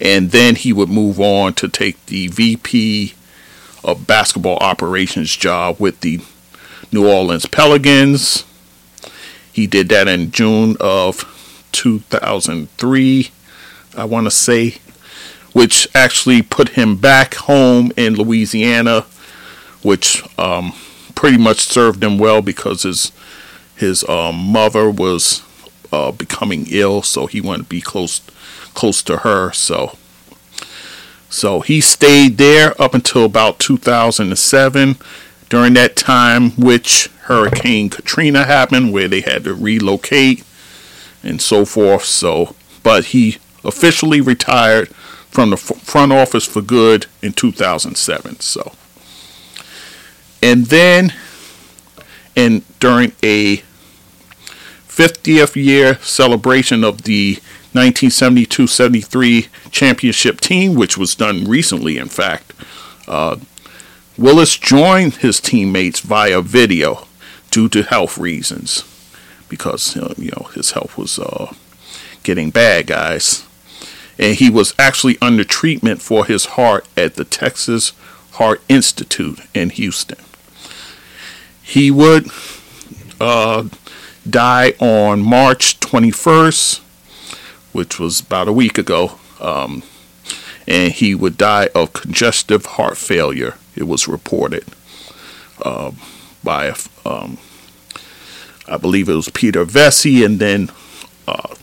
And 0.00 0.30
then 0.30 0.56
he 0.56 0.72
would 0.72 0.90
move 0.90 1.18
on 1.20 1.54
to 1.54 1.68
take 1.68 2.04
the 2.06 2.28
VP 2.28 3.14
of 3.82 4.06
basketball 4.06 4.58
operations 4.58 5.34
job 5.36 5.76
with 5.78 6.00
the 6.00 6.20
New 6.92 7.08
Orleans 7.08 7.46
Pelicans. 7.46 8.44
He 9.52 9.66
did 9.66 9.88
that 9.88 10.08
in 10.08 10.30
June 10.30 10.76
of 10.80 11.68
2003, 11.72 13.30
I 13.96 14.04
want 14.04 14.26
to 14.26 14.30
say, 14.30 14.78
which 15.52 15.88
actually 15.94 16.42
put 16.42 16.70
him 16.70 16.96
back 16.96 17.34
home 17.34 17.92
in 17.96 18.14
Louisiana, 18.14 19.02
which 19.82 20.22
um, 20.38 20.74
pretty 21.14 21.38
much 21.38 21.60
served 21.60 22.02
him 22.02 22.18
well 22.18 22.42
because 22.42 22.82
his 22.82 23.12
his 23.76 24.08
um, 24.08 24.36
mother 24.36 24.90
was 24.90 25.42
uh, 25.92 26.12
becoming 26.12 26.66
ill, 26.70 27.02
so 27.02 27.26
he 27.26 27.40
wanted 27.40 27.64
to 27.64 27.68
be 27.68 27.80
close 27.80 28.20
close 28.74 29.02
to 29.04 29.18
her. 29.18 29.52
So 29.52 29.96
so 31.34 31.62
he 31.62 31.80
stayed 31.80 32.38
there 32.38 32.80
up 32.80 32.94
until 32.94 33.24
about 33.24 33.58
2007. 33.58 34.96
During 35.48 35.74
that 35.74 35.96
time, 35.96 36.50
which 36.52 37.08
Hurricane 37.22 37.90
Katrina 37.90 38.44
happened, 38.44 38.92
where 38.92 39.08
they 39.08 39.20
had 39.20 39.42
to 39.44 39.54
relocate 39.54 40.44
and 41.24 41.42
so 41.42 41.64
forth. 41.64 42.04
So, 42.04 42.54
but 42.84 43.06
he 43.06 43.38
officially 43.64 44.20
retired 44.20 44.88
from 44.88 45.50
the 45.50 45.56
front 45.56 46.12
office 46.12 46.46
for 46.46 46.62
good 46.62 47.06
in 47.20 47.32
2007. 47.32 48.38
So, 48.38 48.72
and 50.40 50.66
then 50.66 51.12
and 52.36 52.62
during 52.78 53.12
a 53.22 53.62
50th 54.88 55.56
year 55.56 55.98
celebration 56.00 56.84
of 56.84 57.02
the 57.02 57.36
1972-73 57.74 59.48
championship 59.70 60.40
team, 60.40 60.74
which 60.74 60.96
was 60.96 61.16
done 61.16 61.44
recently, 61.44 61.98
in 61.98 62.08
fact, 62.08 62.52
uh, 63.08 63.36
Willis 64.16 64.56
joined 64.56 65.16
his 65.16 65.40
teammates 65.40 65.98
via 65.98 66.40
video 66.40 67.08
due 67.50 67.68
to 67.68 67.82
health 67.82 68.16
reasons, 68.16 68.84
because 69.48 69.96
uh, 69.96 70.14
you 70.16 70.30
know 70.30 70.46
his 70.54 70.70
health 70.72 70.96
was 70.96 71.18
uh, 71.18 71.52
getting 72.22 72.50
bad, 72.50 72.86
guys, 72.86 73.44
and 74.16 74.36
he 74.36 74.48
was 74.48 74.72
actually 74.78 75.18
under 75.20 75.42
treatment 75.42 76.00
for 76.00 76.24
his 76.24 76.44
heart 76.46 76.86
at 76.96 77.16
the 77.16 77.24
Texas 77.24 77.92
Heart 78.34 78.62
Institute 78.68 79.40
in 79.52 79.70
Houston 79.70 80.18
he 81.64 81.90
would 81.90 82.28
uh, 83.20 83.64
die 84.28 84.74
on 84.78 85.22
March 85.22 85.80
21st, 85.80 86.80
which 87.72 87.98
was 87.98 88.20
about 88.20 88.48
a 88.48 88.52
week 88.52 88.78
ago. 88.78 89.18
Um, 89.40 89.82
and 90.66 90.92
he 90.92 91.14
would 91.14 91.36
die 91.36 91.68
of 91.74 91.92
congestive 91.92 92.66
heart 92.66 92.96
failure, 92.96 93.56
it 93.74 93.84
was 93.84 94.08
reported 94.08 94.64
uh, 95.62 95.92
by, 96.42 96.74
um, 97.04 97.38
I 98.68 98.76
believe 98.76 99.08
it 99.08 99.14
was 99.14 99.28
Peter 99.30 99.64
Vecsey, 99.64 100.24
and 100.24 100.38
then 100.38 100.70
uh, 101.26 101.54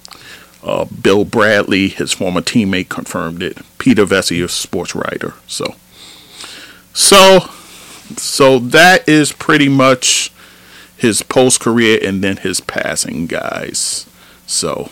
uh, 0.64 0.86
Bill 0.86 1.26
Bradley, 1.26 1.88
his 1.88 2.14
former 2.14 2.42
teammate, 2.42 2.90
confirmed 2.90 3.42
it. 3.42 3.58
Peter 3.78 4.06
Vecsey, 4.06 4.44
a 4.44 4.48
sports 4.48 4.94
writer. 4.94 5.34
So, 5.48 5.76
so 6.94 7.50
so 8.20 8.60
that 8.60 9.08
is 9.08 9.32
pretty 9.32 9.70
much 9.70 10.32
his 10.98 11.24
post 11.24 11.60
career 11.60 12.00
and 12.02 12.24
then 12.24 12.38
his 12.38 12.62
passing, 12.62 13.26
guys. 13.26 14.08
So, 14.46 14.90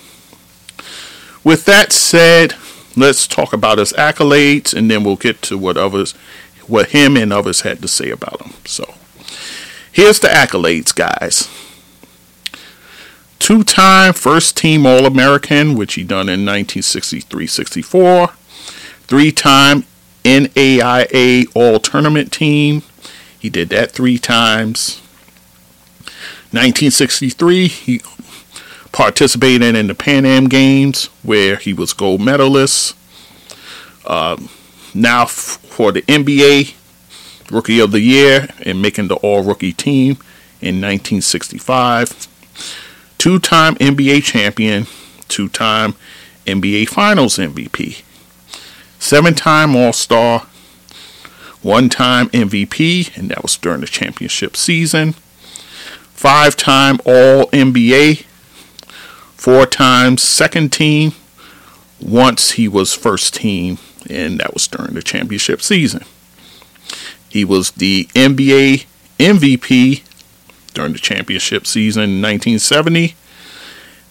with 1.44 1.66
that 1.66 1.92
said, 1.92 2.56
let's 2.96 3.28
talk 3.28 3.54
about 3.54 3.78
his 3.78 3.94
accolades 3.94 4.74
and 4.74 4.90
then 4.90 5.04
we'll 5.04 5.16
get 5.16 5.42
to 5.44 5.58
what 5.58 5.78
others, 5.78 6.14
what 6.68 6.90
him 6.90 7.16
and 7.16 7.32
others 7.32 7.62
had 7.62 7.82
to 7.82 7.88
say 7.88 8.10
about 8.10 8.42
him. 8.42 8.54
So, 8.66 8.96
here's 9.92 10.20
the 10.20 10.30
accolades, 10.30 10.96
guys. 10.96 11.48
Two 13.40 13.64
time 13.64 14.14
first 14.14 14.58
team 14.58 14.86
All 14.86 15.06
American, 15.06 15.76
which 15.76 15.94
he 15.94 16.04
done 16.04 16.28
in 16.28 16.46
1963 16.46 17.48
64. 17.48 18.28
Three 19.08 19.32
time 19.32 19.86
NAIA 20.24 21.46
All 21.56 21.80
Tournament 21.80 22.32
team. 22.32 22.84
He 23.39 23.50
did 23.50 23.69
that 23.69 23.91
three 23.91 24.17
times. 24.17 25.01
1963, 26.51 27.67
he 27.67 28.01
participated 28.91 29.75
in 29.75 29.88
the 29.88 29.96
Pan 29.96 30.25
Am 30.25 30.48
Games 30.48 31.05
where 31.24 31.55
he 31.55 31.74
was 31.74 31.93
gold 31.93 32.22
medalist. 32.22 32.96
Uh, 34.05 34.38
now 34.93 35.25
for 35.25 35.91
the 35.91 36.01
NBA, 36.03 36.74
Rookie 37.51 37.79
of 37.79 37.91
the 37.91 38.01
Year 38.01 38.48
and 38.63 38.81
making 38.81 39.08
the 39.08 39.15
All 39.17 39.43
Rookie 39.43 39.74
team 39.74 40.17
in 40.62 40.81
1965. 40.81 42.27
Two 43.17 43.39
time 43.39 43.75
NBA 43.75 44.24
champion, 44.24 44.88
two 45.27 45.50
time 45.50 45.93
NBA 46.46 46.89
Finals 46.89 47.38
MVP, 47.38 48.01
seven 48.98 49.34
time 49.34 49.75
All 49.75 49.93
Star, 49.93 50.48
one 51.62 51.89
time 51.89 52.30
MVP, 52.30 53.18
and 53.18 53.30
that 53.30 53.42
was 53.42 53.58
during 53.58 53.82
the 53.82 53.88
championship 53.88 54.56
season, 54.56 55.13
five 56.13 56.56
time 56.56 57.00
All 57.06 57.48
NBA, 57.51 58.24
four 59.36 59.66
times 59.66 60.22
second 60.22 60.72
team, 60.72 61.13
once 62.01 62.51
he 62.51 62.68
was 62.68 62.94
first 62.94 63.34
team, 63.34 63.78
and 64.10 64.39
that 64.39 64.54
was 64.54 64.68
during 64.68 64.94
the 64.94 65.01
championship 65.01 65.62
season. 65.62 66.04
He 67.30 67.46
was 67.46 67.72
the 67.72 68.06
NBA 68.16 68.86
MVP 69.20 70.01
during 70.74 70.94
the 70.94 71.00
championship 71.00 71.68
season 71.68 72.04
in 72.04 72.22
1970. 72.22 73.16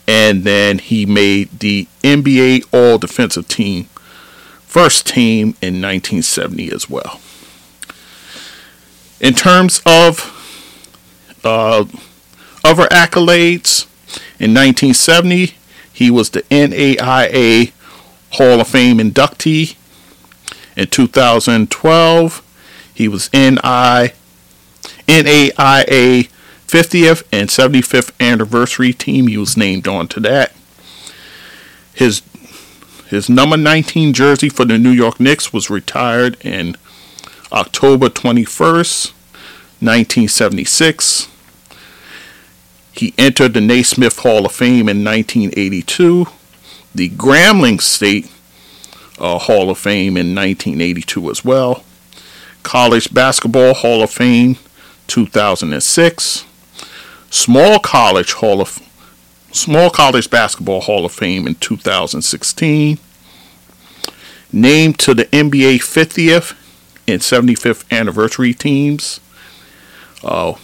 And 0.07 0.45
then 0.45 0.79
he 0.79 1.05
made 1.05 1.61
the 1.61 1.87
NBA 2.03 2.67
All 2.73 2.99
Defensive 2.99 3.49
Team 3.49 3.89
first 4.69 5.07
team 5.07 5.57
in 5.63 5.81
1970 5.81 6.71
as 6.73 6.91
well. 6.91 7.21
In 9.19 9.35
terms 9.35 9.81
of 9.87 10.35
uh, 11.43 11.87
other 12.63 12.85
accolades, 12.85 13.87
in 14.39 14.55
1970, 14.55 15.55
he 15.93 16.11
was 16.11 16.31
the 16.31 16.43
NAIA 16.43 17.73
Hall 18.33 18.61
of 18.61 18.69
Fame 18.69 18.99
inductee. 18.99 19.75
In 20.77 20.87
2012, 20.87 22.93
he 22.95 23.09
was 23.09 23.31
NI, 23.33 24.13
NAIA 25.09 26.29
50th 26.69 27.25
and 27.33 27.49
75th 27.49 28.13
anniversary 28.21 28.93
team. 28.93 29.27
He 29.27 29.39
was 29.39 29.57
named 29.57 29.89
onto 29.89 30.21
that. 30.21 30.53
His 31.95 32.21
his 33.09 33.31
number 33.31 33.57
19 33.57 34.13
jersey 34.13 34.51
for 34.51 34.67
the 34.67 34.79
New 34.79 34.91
York 34.91 35.19
Knicks 35.19 35.51
was 35.51 35.71
retired 35.71 36.37
in 36.45 36.77
October 37.51 38.09
21st, 38.09 39.13
1976. 39.81 41.29
He 42.93 43.15
entered 43.17 43.55
the 43.55 43.63
Naismith 43.63 44.19
Hall 44.19 44.45
of 44.45 44.53
Fame 44.53 44.91
in 44.91 45.03
1982, 45.05 46.27
the 46.95 47.09
Grambling 47.11 47.81
State 47.81 48.31
uh, 49.19 49.39
Hall 49.39 49.71
of 49.71 49.79
Fame 49.79 50.19
in 50.19 50.35
1982 50.35 51.31
as 51.31 51.43
well, 51.43 51.85
College 52.63 53.15
Basketball 53.15 53.73
Hall 53.73 54.03
of 54.03 54.11
Fame 54.11 54.57
2006, 55.07 56.45
Small 57.31 57.79
College 57.79 58.33
Hall 58.35 58.61
of 58.61 58.83
Small 59.53 59.91
College 59.91 60.31
Basketball 60.31 60.83
Hall 60.83 61.05
of 61.05 61.13
Fame 61.13 61.47
in 61.47 61.55
2016. 61.57 62.99
Named 64.53 64.99
to 64.99 65.15
the 65.15 65.27
NBA 65.27 65.79
50th 65.79 66.57
and 67.07 67.21
75th 67.21 67.91
anniversary 67.91 68.55
teams. 68.55 69.21
Uh, 70.23 70.55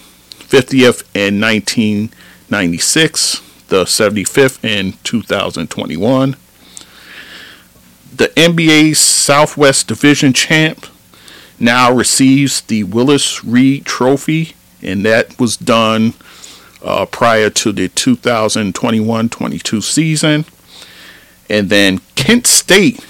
50th 0.54 1.02
in 1.14 1.40
1996, 1.40 3.40
the 3.68 3.84
75th 3.84 4.64
in 4.64 4.94
2021. 5.02 6.36
The 8.14 8.28
NBA 8.28 8.96
Southwest 8.96 9.88
Division 9.88 10.32
champ 10.32 10.86
now 11.58 11.92
receives 11.92 12.60
the 12.60 12.84
Willis 12.84 13.44
Reed 13.44 13.84
Trophy, 13.84 14.54
and 14.82 15.04
that 15.04 15.40
was 15.40 15.56
done 15.56 16.14
uh, 16.84 17.06
prior 17.06 17.50
to 17.50 17.72
the 17.72 17.88
2021 17.88 19.28
22 19.28 19.80
season. 19.80 20.44
And 21.48 21.68
then 21.70 22.00
Kent 22.14 22.46
State, 22.46 23.04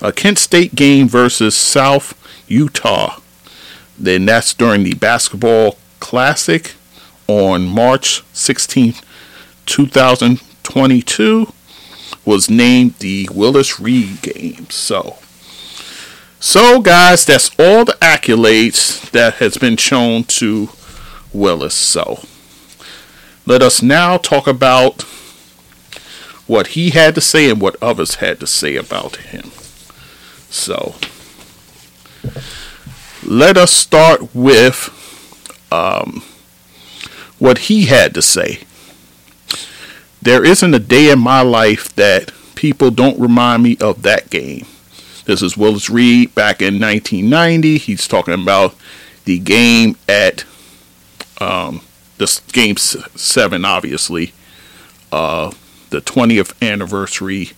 a 0.00 0.12
Kent 0.12 0.38
State 0.38 0.74
game 0.74 1.08
versus 1.08 1.56
South 1.56 2.14
Utah. 2.48 3.20
Then 3.98 4.26
that's 4.26 4.54
during 4.54 4.84
the 4.84 4.94
basketball 4.94 5.78
classic 6.00 6.74
on 7.26 7.66
March 7.66 8.22
16, 8.32 8.94
2022, 9.66 11.52
was 12.24 12.50
named 12.50 12.94
the 12.98 13.28
Willis 13.32 13.80
Reed 13.80 14.20
game. 14.22 14.68
So, 14.70 15.16
so 16.40 16.80
guys, 16.80 17.24
that's 17.24 17.50
all 17.58 17.84
the 17.84 17.96
accolades 18.00 19.10
that 19.10 19.34
has 19.34 19.56
been 19.56 19.76
shown 19.76 20.24
to 20.24 20.70
Willis. 21.32 21.74
So, 21.74 22.24
let 23.46 23.62
us 23.62 23.82
now 23.82 24.16
talk 24.16 24.46
about 24.46 25.02
what 26.46 26.68
he 26.68 26.90
had 26.90 27.14
to 27.14 27.20
say 27.20 27.50
and 27.50 27.60
what 27.60 27.76
others 27.82 28.16
had 28.16 28.40
to 28.40 28.46
say 28.46 28.76
about 28.76 29.16
him. 29.16 29.50
So, 30.50 30.94
let 33.24 33.56
us 33.56 33.70
start 33.70 34.34
with 34.34 34.90
um, 35.72 36.22
what 37.38 37.58
he 37.58 37.86
had 37.86 38.14
to 38.14 38.22
say. 38.22 38.60
There 40.22 40.44
isn't 40.44 40.74
a 40.74 40.78
day 40.78 41.10
in 41.10 41.18
my 41.18 41.42
life 41.42 41.94
that 41.96 42.32
people 42.54 42.90
don't 42.90 43.18
remind 43.18 43.62
me 43.62 43.76
of 43.80 44.02
that 44.02 44.30
game. 44.30 44.66
This 45.24 45.42
is 45.42 45.56
Willis 45.56 45.90
Reed 45.90 46.34
back 46.34 46.60
in 46.60 46.80
1990. 46.80 47.78
He's 47.78 48.06
talking 48.06 48.34
about 48.34 48.74
the 49.24 49.38
game 49.38 49.96
at 50.08 50.44
um, 51.40 51.80
this 52.18 52.40
game 52.40 52.76
seven, 52.76 53.64
obviously, 53.64 54.32
uh, 55.12 55.52
the 55.90 56.00
20th 56.00 56.54
anniversary 56.62 57.52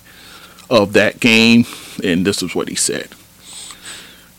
of 0.68 0.92
that 0.92 1.20
game, 1.20 1.64
and 2.02 2.26
this 2.26 2.42
is 2.42 2.54
what 2.54 2.68
he 2.68 2.74
said. 2.74 3.08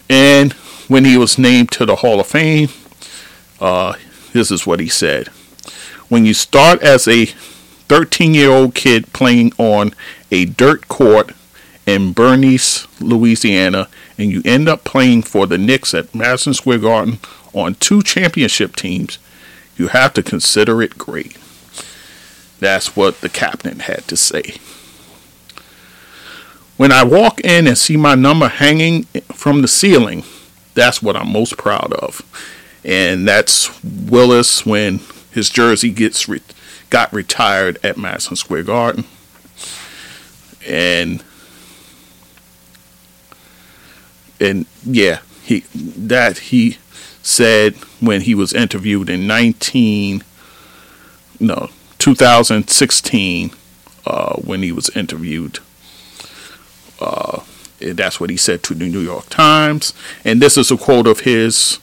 And 0.10 0.54
when 0.88 1.06
he 1.06 1.18
was 1.18 1.38
named 1.38 1.72
to 1.74 1.86
the 1.86 1.98
Hall 1.98 2.20
of 2.20 2.28
Fame, 2.28 2.70
uh, 3.60 3.94
this 4.34 4.52
is 4.52 4.66
what 4.66 4.80
he 4.80 4.88
said. 4.88 5.28
When 6.10 6.26
you 6.26 6.34
start 6.34 6.82
as 6.82 7.08
a 7.08 7.26
13 7.26 8.34
year 8.34 8.52
old 8.52 8.76
kid 8.76 9.12
playing 9.14 9.54
on 9.58 9.94
a 10.32 10.46
dirt 10.46 10.88
court 10.88 11.32
in 11.86 12.12
Bernice, 12.14 12.88
Louisiana, 13.02 13.88
and 14.18 14.32
you 14.32 14.42
end 14.46 14.68
up 14.68 14.84
playing 14.84 15.24
for 15.24 15.46
the 15.48 15.58
Knicks 15.58 15.94
at 15.94 16.14
Madison 16.14 16.54
Square 16.54 16.80
Garden 16.80 17.20
on 17.54 17.76
two 17.76 18.02
championship 18.02 18.76
teams, 18.76 19.20
you 19.78 19.88
have 19.90 20.14
to 20.14 20.24
consider 20.24 20.82
it 20.82 20.98
great. 20.98 21.38
That's 22.60 22.96
what 22.96 23.22
the 23.22 23.30
captain 23.30 23.80
had 23.80 24.08
to 24.08 24.18
say. 24.18 24.56
When 26.76 26.92
I 26.92 27.04
walk 27.04 27.40
in 27.42 27.68
and 27.68 27.78
see 27.78 27.98
my 27.98 28.16
number 28.16 28.48
hanging 28.48 29.04
from 29.34 29.62
the 29.62 29.68
ceiling, 29.68 30.24
that's 30.74 31.02
what 31.02 31.16
I'm 31.16 31.32
most 31.32 31.58
proud 31.58 31.94
of. 31.94 32.22
And 32.84 33.28
that's 33.28 33.84
Willis 33.84 34.66
when 34.66 35.02
his 35.32 35.50
jersey 35.50 35.92
gets 35.92 36.30
re- 36.30 36.42
got 36.90 37.12
retired 37.12 37.80
at 37.84 37.98
Madison 37.98 38.36
Square 38.36 38.64
Garden. 38.64 39.06
And 40.68 41.24
and 44.40 44.66
yeah, 44.84 45.20
he 45.44 45.62
that 45.72 46.38
he 46.38 46.78
said 47.28 47.76
when 48.00 48.22
he 48.22 48.34
was 48.34 48.54
interviewed 48.54 49.10
in 49.10 49.28
19 49.28 50.24
no 51.40 51.70
2016 51.98 53.52
uh, 54.06 54.36
when 54.36 54.64
he 54.64 54.72
was 54.72 54.90
interviewed. 54.96 55.60
Uh, 57.02 57.42
that's 57.80 58.20
what 58.20 58.30
he 58.30 58.38
said 58.38 58.64
to 58.64 58.74
the 58.74 58.88
New 58.88 59.02
York 59.02 59.28
Times. 59.30 59.94
And 60.24 60.42
this 60.42 60.58
is 60.58 60.72
a 60.72 60.78
quote 60.78 61.08
of 61.08 61.22
his. 61.22 61.80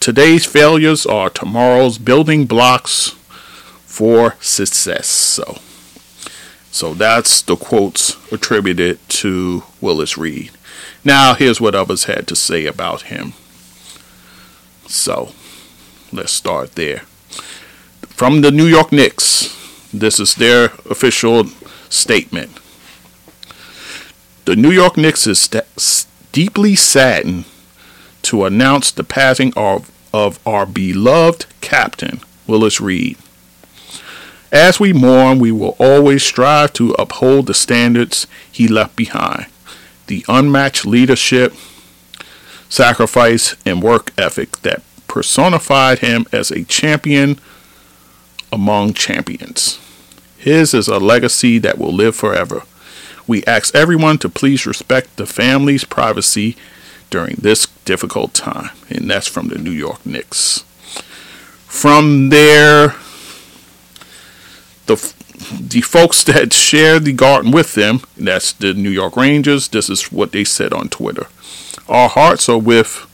Today's 0.00 0.44
failures 0.44 1.06
are 1.06 1.30
tomorrow's 1.30 1.96
building 1.96 2.44
blocks 2.44 3.10
for 3.86 4.36
success. 4.40 5.06
So 5.06 5.58
so 6.70 6.94
that's 6.94 7.42
the 7.42 7.56
quotes 7.56 8.16
attributed 8.32 8.98
to 9.08 9.62
Willis 9.80 10.18
Reed. 10.18 10.50
Now 11.04 11.34
here's 11.34 11.60
what 11.60 11.74
others 11.74 12.04
had 12.04 12.26
to 12.28 12.36
say 12.36 12.66
about 12.66 13.02
him 13.02 13.34
so 14.86 15.32
let's 16.12 16.32
start 16.32 16.74
there. 16.74 17.00
From 18.08 18.40
the 18.42 18.50
New 18.50 18.66
York 18.66 18.92
Knicks, 18.92 19.56
this 19.92 20.20
is 20.20 20.34
their 20.34 20.66
official 20.88 21.46
statement. 21.88 22.50
The 24.44 24.56
New 24.56 24.70
York 24.70 24.96
Knicks 24.96 25.26
is 25.26 25.40
st- 25.40 26.06
deeply 26.32 26.74
saddened 26.74 27.44
to 28.22 28.44
announce 28.44 28.90
the 28.90 29.04
passing 29.04 29.52
of, 29.56 29.90
of 30.12 30.38
our 30.46 30.66
beloved 30.66 31.46
captain, 31.60 32.20
Willis 32.46 32.80
Reed. 32.80 33.18
As 34.50 34.78
we 34.78 34.92
mourn, 34.92 35.38
we 35.38 35.50
will 35.50 35.76
always 35.78 36.22
strive 36.22 36.72
to 36.74 36.92
uphold 36.98 37.46
the 37.46 37.54
standards 37.54 38.26
he 38.50 38.68
left 38.68 38.96
behind. 38.96 39.46
The 40.08 40.24
unmatched 40.28 40.84
leadership, 40.84 41.54
sacrifice, 42.72 43.54
and 43.66 43.82
work 43.82 44.12
ethic 44.16 44.56
that 44.62 44.82
personified 45.06 45.98
him 45.98 46.24
as 46.32 46.50
a 46.50 46.64
champion 46.64 47.38
among 48.50 48.94
champions. 48.94 49.78
His 50.38 50.72
is 50.72 50.88
a 50.88 50.98
legacy 50.98 51.58
that 51.58 51.76
will 51.76 51.92
live 51.92 52.16
forever. 52.16 52.62
We 53.26 53.44
ask 53.44 53.74
everyone 53.74 54.16
to 54.18 54.30
please 54.30 54.64
respect 54.64 55.16
the 55.16 55.26
family's 55.26 55.84
privacy 55.84 56.56
during 57.10 57.36
this 57.36 57.66
difficult 57.84 58.32
time. 58.32 58.70
And 58.88 59.08
that's 59.10 59.28
from 59.28 59.48
the 59.48 59.58
New 59.58 59.70
York 59.70 60.04
Knicks. 60.06 60.64
From 61.66 62.30
there, 62.30 62.96
the 64.86 64.96
the 65.50 65.80
folks 65.80 66.24
that 66.24 66.52
share 66.52 66.98
the 66.98 67.12
garden 67.12 67.50
with 67.50 67.74
them, 67.74 68.00
that's 68.16 68.52
the 68.52 68.74
New 68.74 68.90
York 68.90 69.16
Rangers, 69.16 69.68
this 69.68 69.88
is 69.88 70.12
what 70.12 70.32
they 70.32 70.44
said 70.44 70.72
on 70.72 70.88
Twitter. 70.88 71.26
Our 71.88 72.08
hearts 72.08 72.48
are 72.48 72.58
with 72.58 73.06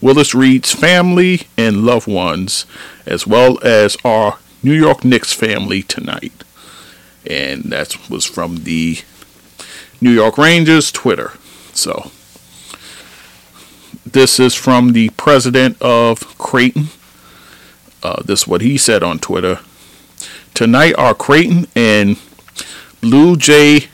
Willis 0.00 0.34
Reed's 0.34 0.72
family 0.72 1.42
and 1.56 1.84
loved 1.84 2.08
ones, 2.08 2.66
as 3.06 3.26
well 3.26 3.58
as 3.64 3.96
our 4.04 4.38
New 4.62 4.72
York 4.72 5.04
Knicks 5.04 5.32
family 5.32 5.82
tonight. 5.82 6.44
And 7.24 7.64
that 7.64 7.96
was 8.10 8.24
from 8.24 8.64
the 8.64 8.98
New 10.00 10.10
York 10.10 10.38
Rangers 10.38 10.90
Twitter. 10.90 11.32
So, 11.72 12.10
this 14.04 14.40
is 14.40 14.54
from 14.54 14.92
the 14.92 15.10
president 15.10 15.80
of 15.80 16.36
Creighton. 16.36 16.88
Uh, 18.02 18.22
this 18.24 18.42
is 18.42 18.48
what 18.48 18.60
he 18.60 18.76
said 18.76 19.02
on 19.02 19.18
Twitter. 19.20 19.60
Tonight, 20.54 20.94
our 20.98 21.14
Creighton 21.14 21.66
and 21.74 22.18
Blue 23.00 23.36
Jay 23.36 23.88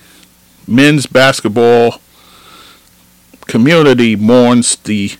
men's 0.66 1.06
basketball 1.06 2.00
community 3.46 4.16
mourns 4.16 4.76
the 4.76 5.12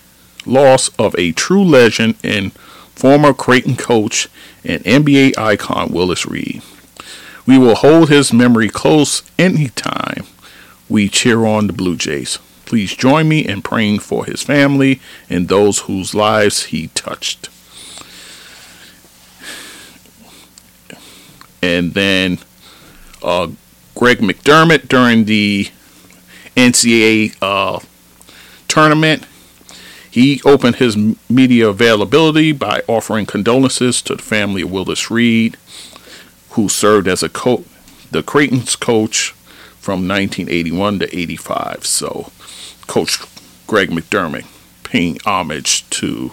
loss 0.45 0.89
of 0.99 1.15
a 1.17 1.31
true 1.31 1.63
legend 1.63 2.15
and 2.23 2.51
former 2.53 3.33
Creighton 3.33 3.77
coach 3.77 4.27
and 4.65 4.83
NBA 4.83 5.37
icon 5.37 5.91
Willis 5.93 6.25
Reed. 6.25 6.61
We 7.45 7.57
will 7.57 7.75
hold 7.75 8.09
his 8.09 8.33
memory 8.33 8.69
close 8.69 9.23
anytime 9.39 10.25
we 10.89 11.07
cheer 11.07 11.45
on 11.45 11.67
the 11.67 11.73
Blue 11.73 11.95
Jays. 11.95 12.37
Please 12.65 12.95
join 12.95 13.29
me 13.29 13.47
in 13.47 13.61
praying 13.61 13.99
for 13.99 14.25
his 14.25 14.43
family 14.43 14.99
and 15.29 15.47
those 15.47 15.79
whose 15.79 16.13
lives 16.13 16.65
he 16.65 16.87
touched. 16.89 17.49
And 21.61 21.93
then 21.93 22.39
uh, 23.23 23.49
Greg 23.95 24.19
McDermott 24.19 24.87
during 24.87 25.25
the 25.25 25.69
NCAA 26.55 27.35
uh, 27.41 27.79
tournament. 28.67 29.25
He 30.11 30.41
opened 30.43 30.77
his 30.77 30.97
media 31.29 31.69
availability 31.69 32.51
by 32.51 32.81
offering 32.87 33.25
condolences 33.25 34.01
to 34.03 34.15
the 34.15 34.23
family 34.23 34.63
of 34.63 34.71
Willis 34.71 35.11
Reed, 35.11 35.55
who 36.51 36.67
served 36.67 37.07
as 37.07 37.21
a 37.21 37.29
coach, 37.29 37.65
the 38.09 38.23
Creighton's 38.23 38.75
coach 38.75 39.31
from 39.77 40.07
1981 40.07 40.99
to 40.99 41.17
85. 41.17 41.85
So, 41.85 42.31
Coach 42.87 43.19
Greg 43.67 43.89
McDermott 43.89 44.47
paying 44.83 45.19
homage 45.25 45.87
to 45.91 46.31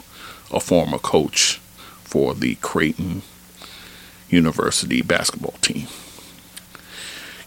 a 0.51 0.59
former 0.59 0.99
coach 0.99 1.59
for 2.03 2.33
the 2.33 2.55
Creighton 2.57 3.23
University 4.29 5.03
basketball 5.03 5.55
team. 5.61 5.87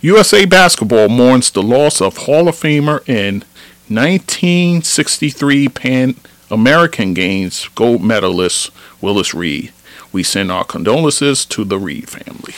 USA 0.01 0.45
Basketball 0.45 1.09
mourns 1.09 1.51
the 1.51 1.61
loss 1.61 2.01
of 2.01 2.17
Hall 2.17 2.47
of 2.47 2.55
Famer 2.55 3.03
and 3.05 3.43
1963 3.89 5.67
Pan 5.69 6.15
American 6.49 7.13
Games 7.13 7.67
gold 7.75 8.01
medalist 8.01 8.71
Willis 9.01 9.33
Reed. 9.33 9.73
We 10.11 10.23
send 10.23 10.51
our 10.51 10.63
condolences 10.63 11.45
to 11.47 11.65
the 11.65 11.77
Reed 11.77 12.09
family. 12.09 12.53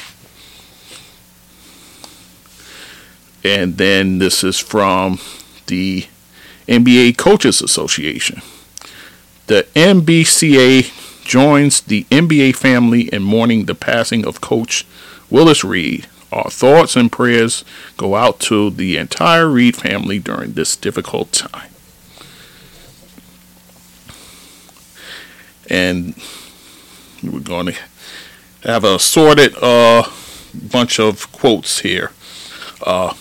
And 3.44 3.78
then 3.78 4.20
this 4.20 4.44
is 4.44 4.60
from 4.60 5.20
the 5.66 6.06
NBA 6.68 7.18
Coaches 7.18 7.62
Association. 7.62 8.42
The 9.48 9.66
NBCA 9.74 11.11
joins 11.32 11.80
the 11.80 12.04
NBA 12.12 12.54
family 12.58 13.04
in 13.04 13.24
mourning 13.24 13.64
the 13.64 13.74
passing 13.74 14.26
of 14.26 14.42
Coach 14.42 14.86
Willis 15.30 15.64
Reed. 15.64 16.08
Our 16.30 16.50
thoughts 16.50 16.98
and 16.98 17.10
prayers 17.10 17.64
go 17.96 18.16
out 18.16 18.42
to 18.42 18.70
the 18.70 18.98
entire 18.98 19.48
Reed 19.48 19.78
family 19.78 20.20
during 20.20 20.52
this 20.52 20.76
difficult 20.76 21.32
time. 21.32 21.70
And 25.70 26.16
we're 27.24 27.40
going 27.40 27.68
to 27.68 27.76
have 28.66 28.84
a 28.84 29.00
sorted 29.00 29.56
uh, 29.62 30.04
bunch 30.54 31.00
of 31.00 31.32
quotes 31.32 31.80
here. 31.80 32.12
Uh, 32.86 33.14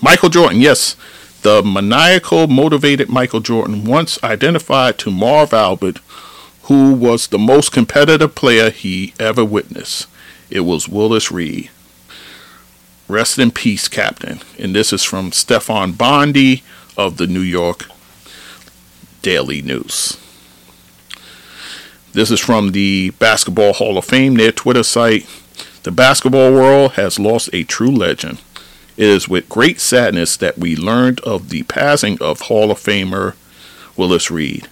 Michael 0.00 0.28
Jordan, 0.28 0.60
yes, 0.60 0.94
the 1.42 1.64
maniacal, 1.64 2.46
motivated 2.46 3.08
Michael 3.08 3.40
Jordan 3.40 3.84
once 3.84 4.22
identified 4.22 4.96
to 4.98 5.10
Marv 5.10 5.52
Albert 5.52 5.98
who 6.68 6.92
was 6.92 7.26
the 7.28 7.38
most 7.38 7.72
competitive 7.72 8.34
player 8.34 8.68
he 8.68 9.14
ever 9.18 9.42
witnessed. 9.42 10.06
It 10.50 10.60
was 10.60 10.86
Willis 10.86 11.32
Reed. 11.32 11.70
Rest 13.08 13.38
in 13.38 13.50
peace, 13.52 13.88
Captain. 13.88 14.40
And 14.58 14.74
this 14.74 14.92
is 14.92 15.02
from 15.02 15.32
Stefan 15.32 15.92
Bondy 15.92 16.62
of 16.94 17.16
the 17.16 17.26
New 17.26 17.40
York 17.40 17.86
Daily 19.22 19.62
News. 19.62 20.18
This 22.12 22.30
is 22.30 22.40
from 22.40 22.72
the 22.72 23.10
Basketball 23.18 23.72
Hall 23.72 23.96
of 23.96 24.04
Fame, 24.04 24.34
their 24.34 24.52
Twitter 24.52 24.82
site. 24.82 25.26
The 25.84 25.90
basketball 25.90 26.52
world 26.52 26.92
has 26.92 27.18
lost 27.18 27.48
a 27.54 27.64
true 27.64 27.90
legend. 27.90 28.42
It 28.98 29.06
is 29.06 29.26
with 29.26 29.48
great 29.48 29.80
sadness 29.80 30.36
that 30.36 30.58
we 30.58 30.76
learned 30.76 31.20
of 31.20 31.48
the 31.48 31.62
passing 31.62 32.18
of 32.20 32.42
Hall 32.42 32.70
of 32.70 32.78
Famer 32.78 33.36
Willis 33.96 34.30
Reed. 34.30 34.68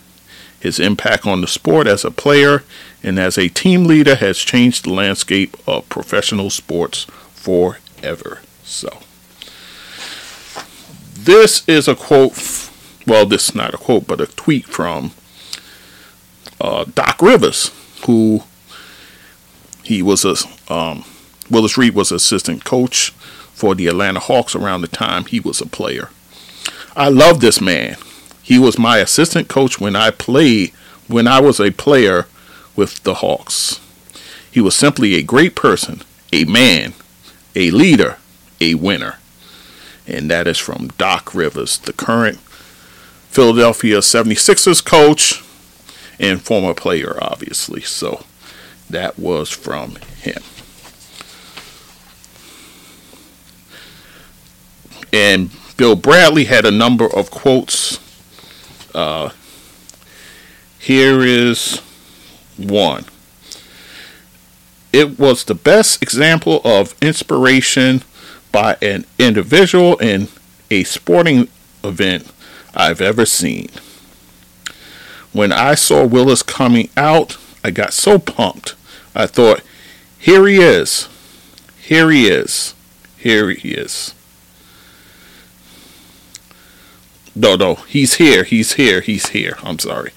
His 0.61 0.81
impact 0.81 1.27
on 1.27 1.41
the 1.41 1.47
sport 1.47 1.87
as 1.87 2.05
a 2.05 2.11
player 2.11 2.65
and 3.03 3.19
as 3.19 3.39
a 3.39 3.49
team 3.49 3.85
leader 3.85 4.17
has 4.17 4.39
changed 4.39 4.85
the 4.85 4.93
landscape 4.93 5.57
of 5.67 5.89
professional 5.89 6.51
sports 6.51 7.05
forever. 7.33 8.41
So, 8.65 8.99
this 11.15 11.67
is 11.69 11.89
a 11.89 11.95
quote. 11.95 12.71
Well, 13.07 13.27
this 13.27 13.51
is 13.51 13.55
not 13.55 13.75
a 13.75 13.79
quote, 13.79 14.07
but 14.07 14.21
a 14.21 14.27
tweet 14.27 14.67
from 14.67 15.13
uh, 16.61 16.85
Doc 16.95 17.23
Rivers, 17.23 17.71
who 18.07 18.43
he 19.83 20.03
was 20.03 20.25
a 20.25 20.35
um, 20.73 21.05
Willis 21.51 21.79
Reed 21.79 21.95
was 21.95 22.11
assistant 22.11 22.65
coach 22.65 23.11
for 23.55 23.75
the 23.75 23.87
Atlanta 23.87 24.21
Hawks 24.21 24.55
around 24.55 24.81
the 24.81 24.89
time 24.89 25.25
he 25.27 25.41
was 25.41 25.61
a 25.61 25.67
player. 25.67 26.11
I 26.97 27.09
love 27.09 27.41
this 27.41 27.61
man. 27.61 27.97
He 28.47 28.61
was 28.61 28.79
my 28.79 28.99
assistant 28.99 29.49
coach 29.49 29.81
when 29.81 29.97
I 29.97 30.13
played 30.13 30.71
when 31.09 31.27
I 31.27 31.41
was 31.41 31.59
a 31.59 31.73
player 31.73 32.29
with 32.77 33.03
the 33.03 33.15
Hawks. 33.15 33.81
He 34.49 34.61
was 34.61 34.77
simply 34.77 35.15
a 35.15 35.23
great 35.23 35.57
person, 35.57 36.03
a 36.33 36.45
man, 36.45 36.95
a 37.57 37.73
leader, 37.73 38.19
a 38.61 38.77
winner. 38.77 39.19
And 40.07 40.31
that 40.31 40.47
is 40.47 40.59
from 40.59 40.93
Doc 40.97 41.35
Rivers, 41.35 41.79
the 41.79 41.93
current 41.93 42.39
Philadelphia 43.31 43.99
76ers 43.99 44.85
coach 44.85 45.43
and 46.21 46.41
former 46.41 46.73
player, 46.73 47.19
obviously. 47.21 47.81
So 47.81 48.27
that 48.89 49.19
was 49.19 49.51
from 49.51 49.97
him. 50.21 50.41
And 55.13 55.51
Bill 55.77 55.97
Bradley 55.97 56.45
had 56.45 56.65
a 56.65 56.71
number 56.71 57.13
of 57.13 57.33
quotes 57.33 58.06
uh, 58.97 59.31
here 60.79 61.21
is 61.21 61.79
one. 62.57 63.05
It 64.93 65.19
was 65.19 65.45
the 65.45 65.55
best 65.55 66.03
example 66.03 66.63
of 66.65 66.95
inspiration 67.03 68.03
by 68.51 68.79
an 68.81 69.05
individual 69.19 69.99
in 69.99 70.29
a 70.71 70.85
sporting 70.85 71.49
event 71.85 72.33
I've 72.75 73.03
ever 73.03 73.27
seen. 73.27 73.69
When 75.33 75.53
I 75.53 75.75
saw 75.75 76.07
Willis 76.07 76.43
coming 76.43 76.89
out, 76.97 77.37
I 77.63 77.71
got 77.71 77.93
so 77.93 78.19
pumped. 78.19 78.75
I 79.15 79.27
thought, 79.27 79.61
here 80.19 80.47
he 80.47 80.57
is. 80.57 81.09
Here 81.83 82.11
he 82.11 82.29
is. 82.29 82.75
Here 83.19 83.51
he 83.51 83.73
is. 83.73 84.16
No, 87.37 87.55
no, 87.55 87.75
he's 87.75 88.15
here, 88.15 88.45
he's 88.45 88.73
here, 88.73 89.03
he's 89.03 89.29
here. 89.29 89.59
I'm 89.63 89.79
sorry. 89.79 90.13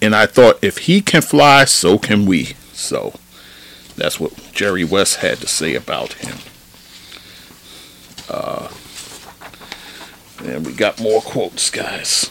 And 0.00 0.14
I 0.14 0.26
thought, 0.26 0.62
if 0.62 0.78
he 0.78 1.00
can 1.00 1.22
fly, 1.22 1.64
so 1.64 1.98
can 1.98 2.24
we. 2.24 2.54
So 2.72 3.14
that's 3.96 4.20
what 4.20 4.32
Jerry 4.52 4.84
West 4.84 5.16
had 5.16 5.38
to 5.38 5.48
say 5.48 5.74
about 5.74 6.12
him. 6.14 6.38
Uh, 8.28 8.68
and 10.44 10.64
we 10.64 10.72
got 10.72 11.00
more 11.00 11.20
quotes, 11.20 11.68
guys. 11.68 12.30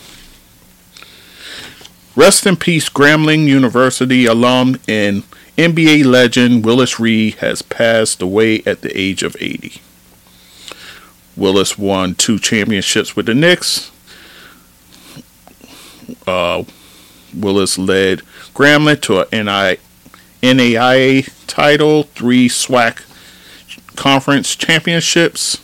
Rest 2.16 2.46
in 2.46 2.56
peace, 2.56 2.90
Grambling 2.90 3.48
University 3.48 4.26
alum 4.26 4.80
and 4.88 5.24
NBA 5.58 6.06
legend 6.06 6.64
Willis 6.64 7.02
Reed 7.02 7.36
has 7.36 7.62
passed 7.62 8.22
away 8.22 8.64
at 8.66 8.82
the 8.82 8.98
age 8.98 9.24
of 9.24 9.36
80. 9.42 9.82
Willis 11.40 11.78
won 11.78 12.16
two 12.16 12.38
championships 12.38 13.16
with 13.16 13.26
the 13.28 13.34
Knicks. 13.34 13.92
Uh, 16.28 16.64
Willis 17.34 17.78
led 17.78 18.20
Grambling 18.54 19.02
to 19.04 19.22
an 19.34 19.78
NAIA 20.42 21.30
title, 21.48 22.04
three 22.04 22.50
SWAC 22.50 23.04
conference 23.96 24.56
championships. 24.56 25.62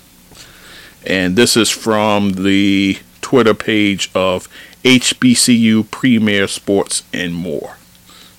And 1.05 1.35
this 1.35 1.55
is 1.55 1.69
from 1.69 2.31
the 2.31 2.99
Twitter 3.21 3.53
page 3.53 4.09
of 4.15 4.47
HBCU 4.83 5.89
Premier 5.91 6.47
Sports 6.47 7.03
and 7.13 7.33
more. 7.35 7.77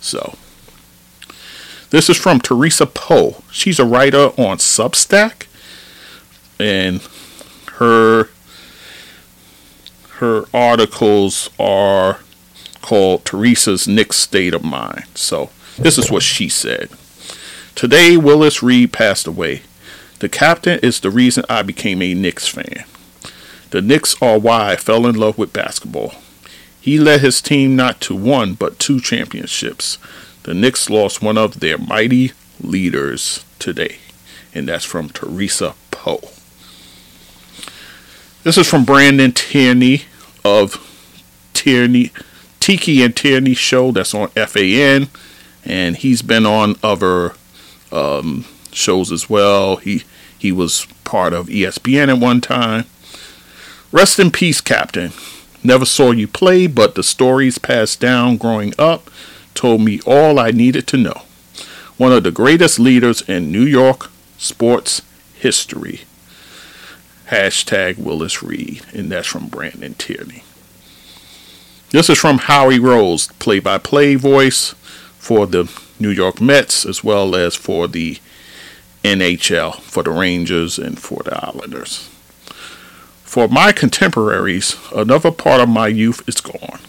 So, 0.00 0.36
this 1.90 2.08
is 2.08 2.16
from 2.16 2.40
Teresa 2.40 2.86
Poe. 2.86 3.42
She's 3.50 3.78
a 3.78 3.84
writer 3.84 4.28
on 4.36 4.58
Substack, 4.58 5.46
and 6.58 7.00
her 7.76 8.28
her 10.18 10.44
articles 10.54 11.50
are 11.58 12.20
called 12.80 13.24
Teresa's 13.24 13.86
Knicks 13.86 14.16
State 14.16 14.54
of 14.54 14.64
Mind. 14.64 15.04
So, 15.14 15.50
this 15.78 15.98
is 15.98 16.10
what 16.10 16.22
she 16.22 16.48
said. 16.48 16.88
Today, 17.74 18.16
Willis 18.16 18.62
Reed 18.62 18.92
passed 18.92 19.26
away. 19.26 19.62
The 20.20 20.30
captain 20.30 20.78
is 20.82 21.00
the 21.00 21.10
reason 21.10 21.44
I 21.50 21.60
became 21.62 22.00
a 22.00 22.14
Knicks 22.14 22.48
fan. 22.48 22.84
The 23.70 23.82
Knicks 23.82 24.16
are 24.22 24.38
why 24.38 24.72
I 24.72 24.76
fell 24.76 25.06
in 25.06 25.14
love 25.16 25.36
with 25.36 25.52
basketball. 25.52 26.14
He 26.80 26.98
led 26.98 27.20
his 27.20 27.42
team 27.42 27.76
not 27.76 28.00
to 28.02 28.14
one, 28.14 28.54
but 28.54 28.78
two 28.78 29.00
championships. 29.00 29.98
The 30.44 30.54
Knicks 30.54 30.88
lost 30.88 31.20
one 31.20 31.36
of 31.36 31.60
their 31.60 31.76
mighty 31.76 32.32
leaders 32.60 33.44
today. 33.58 33.98
And 34.54 34.68
that's 34.68 34.84
from 34.84 35.10
Teresa 35.10 35.74
Poe. 35.90 36.30
This 38.46 38.58
is 38.58 38.70
from 38.70 38.84
Brandon 38.84 39.32
Tierney 39.32 40.02
of 40.44 40.76
Tierney 41.52 42.12
Tiki 42.60 43.02
and 43.02 43.16
Tierney 43.16 43.54
show 43.54 43.90
that's 43.90 44.14
on 44.14 44.28
FAN, 44.28 45.08
and 45.64 45.96
he's 45.96 46.22
been 46.22 46.46
on 46.46 46.76
other 46.80 47.32
um, 47.90 48.44
shows 48.70 49.10
as 49.10 49.28
well. 49.28 49.78
He 49.78 50.04
he 50.38 50.52
was 50.52 50.86
part 51.02 51.32
of 51.32 51.48
ESPN 51.48 52.08
at 52.08 52.20
one 52.20 52.40
time. 52.40 52.84
Rest 53.90 54.20
in 54.20 54.30
peace, 54.30 54.60
Captain. 54.60 55.10
Never 55.64 55.84
saw 55.84 56.12
you 56.12 56.28
play, 56.28 56.68
but 56.68 56.94
the 56.94 57.02
stories 57.02 57.58
passed 57.58 57.98
down 57.98 58.36
growing 58.36 58.74
up 58.78 59.10
told 59.54 59.80
me 59.80 60.00
all 60.06 60.38
I 60.38 60.52
needed 60.52 60.86
to 60.86 60.96
know. 60.96 61.22
One 61.96 62.12
of 62.12 62.22
the 62.22 62.30
greatest 62.30 62.78
leaders 62.78 63.22
in 63.22 63.50
New 63.50 63.64
York 63.64 64.08
sports 64.38 65.02
history. 65.34 66.02
Hashtag 67.28 67.98
Willis 67.98 68.42
Reed. 68.42 68.82
And 68.92 69.10
that's 69.10 69.26
from 69.26 69.48
Brandon 69.48 69.94
Tierney. 69.94 70.44
This 71.90 72.10
is 72.10 72.18
from 72.18 72.38
Howie 72.38 72.78
Rose, 72.78 73.28
play 73.38 73.60
by 73.60 73.78
play 73.78 74.16
voice 74.16 74.74
for 75.18 75.46
the 75.46 75.70
New 75.98 76.10
York 76.10 76.40
Mets 76.40 76.84
as 76.84 77.02
well 77.02 77.34
as 77.34 77.54
for 77.54 77.88
the 77.88 78.18
NHL, 79.02 79.80
for 79.80 80.02
the 80.02 80.10
Rangers 80.10 80.78
and 80.78 80.98
for 80.98 81.22
the 81.24 81.36
Islanders. 81.46 82.10
For 83.22 83.48
my 83.48 83.72
contemporaries, 83.72 84.76
another 84.94 85.30
part 85.30 85.60
of 85.60 85.68
my 85.68 85.88
youth 85.88 86.28
is 86.28 86.40
gone. 86.40 86.80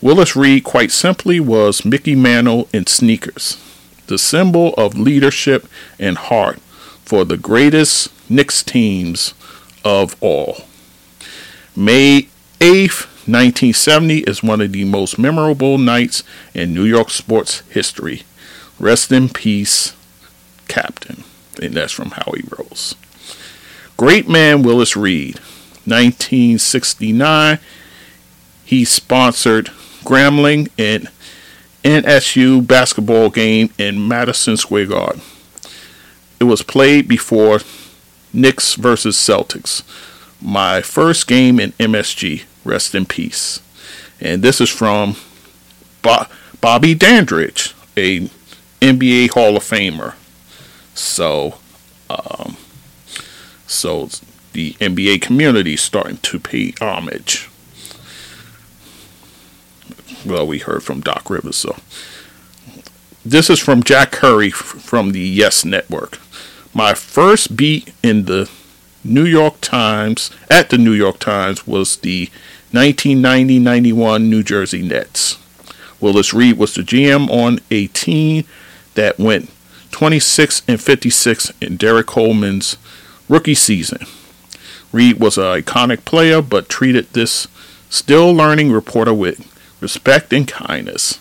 Willis 0.00 0.36
Reed, 0.36 0.64
quite 0.64 0.90
simply, 0.90 1.40
was 1.40 1.84
Mickey 1.84 2.14
Mantle 2.14 2.68
in 2.72 2.86
sneakers, 2.86 3.56
the 4.06 4.18
symbol 4.18 4.74
of 4.74 4.98
leadership 4.98 5.66
and 5.98 6.16
heart 6.16 6.58
for 7.04 7.24
the 7.24 7.36
greatest 7.36 8.08
Knicks 8.28 8.62
teams 8.62 9.34
of 9.84 10.16
all. 10.20 10.62
May 11.74 12.28
8th, 12.60 13.06
1970 13.26 14.18
is 14.20 14.42
one 14.42 14.60
of 14.60 14.72
the 14.72 14.84
most 14.84 15.18
memorable 15.18 15.78
nights 15.78 16.22
in 16.54 16.74
New 16.74 16.84
York 16.84 17.10
sports 17.10 17.60
history. 17.70 18.22
Rest 18.78 19.12
in 19.12 19.28
peace, 19.28 19.94
Captain. 20.68 21.24
And 21.60 21.74
that's 21.74 21.92
from 21.92 22.10
Howie 22.10 22.44
Rose. 22.56 22.94
Great 23.96 24.28
man 24.28 24.62
Willis 24.62 24.96
Reed, 24.96 25.36
1969. 25.84 27.58
He 28.64 28.84
sponsored 28.84 29.66
Grambling 30.04 30.70
and 30.78 31.08
NSU 31.82 32.66
basketball 32.66 33.30
game 33.30 33.70
in 33.78 34.06
Madison 34.06 34.56
Square 34.56 34.86
Garden. 34.86 35.22
It 36.40 36.44
was 36.44 36.62
played 36.62 37.08
before 37.08 37.60
Knicks 38.36 38.74
versus 38.74 39.16
Celtics. 39.16 39.82
My 40.40 40.82
first 40.82 41.26
game 41.26 41.58
in 41.58 41.72
MSG. 41.72 42.44
Rest 42.64 42.94
in 42.94 43.06
peace. 43.06 43.60
And 44.20 44.42
this 44.42 44.60
is 44.60 44.70
from 44.70 45.16
Bo- 46.02 46.26
Bobby 46.60 46.94
Dandridge, 46.94 47.74
a 47.96 48.28
NBA 48.80 49.30
Hall 49.30 49.56
of 49.56 49.62
Famer. 49.62 50.14
So, 50.94 51.58
um, 52.10 52.56
so 53.66 54.08
the 54.52 54.72
NBA 54.74 55.20
community 55.20 55.74
is 55.74 55.80
starting 55.80 56.16
to 56.18 56.38
pay 56.40 56.72
homage. 56.80 57.48
Well, 60.24 60.46
we 60.46 60.58
heard 60.58 60.82
from 60.82 61.00
Doc 61.00 61.30
Rivers, 61.30 61.56
so. 61.56 61.76
This 63.24 63.50
is 63.50 63.60
from 63.60 63.82
Jack 63.82 64.12
Curry 64.12 64.50
from 64.50 65.12
the 65.12 65.20
Yes 65.20 65.64
Network. 65.64 66.18
My 66.76 66.92
first 66.92 67.56
beat 67.56 67.94
in 68.02 68.26
the 68.26 68.50
New 69.02 69.24
York 69.24 69.62
Times, 69.62 70.30
at 70.50 70.68
the 70.68 70.76
New 70.76 70.92
York 70.92 71.18
Times, 71.18 71.66
was 71.66 71.96
the 71.96 72.28
1990 72.70 73.58
91 73.58 74.28
New 74.28 74.42
Jersey 74.42 74.82
Nets. 74.82 75.38
Willis 76.02 76.34
Reed 76.34 76.58
was 76.58 76.74
the 76.74 76.82
GM 76.82 77.30
on 77.30 77.60
a 77.70 77.86
team 77.86 78.44
that 78.92 79.18
went 79.18 79.50
26 79.90 80.64
and 80.68 80.78
56 80.78 81.50
in 81.62 81.78
Derrick 81.78 82.08
Coleman's 82.08 82.76
rookie 83.26 83.54
season. 83.54 84.06
Reed 84.92 85.18
was 85.18 85.38
an 85.38 85.44
iconic 85.44 86.04
player, 86.04 86.42
but 86.42 86.68
treated 86.68 87.10
this 87.14 87.48
still 87.88 88.34
learning 88.34 88.70
reporter 88.70 89.14
with 89.14 89.50
respect 89.80 90.30
and 90.30 90.46
kindness. 90.46 91.20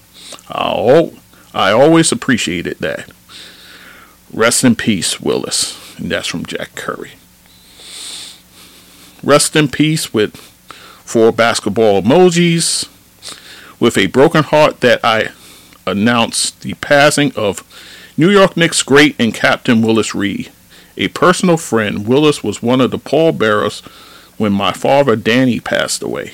I, 0.50 1.14
I 1.54 1.72
always 1.72 2.12
appreciated 2.12 2.80
that. 2.80 3.10
Rest 4.36 4.66
in 4.66 4.76
peace, 4.76 5.22
Willis. 5.22 5.98
And 5.98 6.12
that's 6.12 6.28
from 6.28 6.46
Jack 6.46 6.76
Curry. 6.76 7.14
Rest 9.24 9.56
in 9.56 9.70
peace 9.70 10.14
with 10.14 10.36
four 10.36 11.32
basketball 11.32 12.02
emojis. 12.02 12.90
With 13.80 13.98
a 13.98 14.08
broken 14.08 14.44
heart 14.44 14.82
that 14.82 15.00
I 15.06 15.30
announced 15.88 16.62
the 16.62 16.74
passing 16.76 17.32
of 17.38 17.64
New 18.18 18.30
York 18.30 18.58
Knicks 18.58 18.84
great 18.84 19.16
and 19.18 19.34
captain 19.34 19.82
Willis 19.82 20.14
Reed. 20.14 20.52
A 20.98 21.08
personal 21.10 21.56
friend, 21.56 22.06
Willis 22.06 22.44
was 22.44 22.62
one 22.62 22.82
of 22.82 22.92
the 22.92 22.98
pallbearers 22.98 23.80
when 24.38 24.52
my 24.52 24.74
father 24.74 25.16
Danny 25.16 25.62
passed 25.62 26.04
away. 26.04 26.34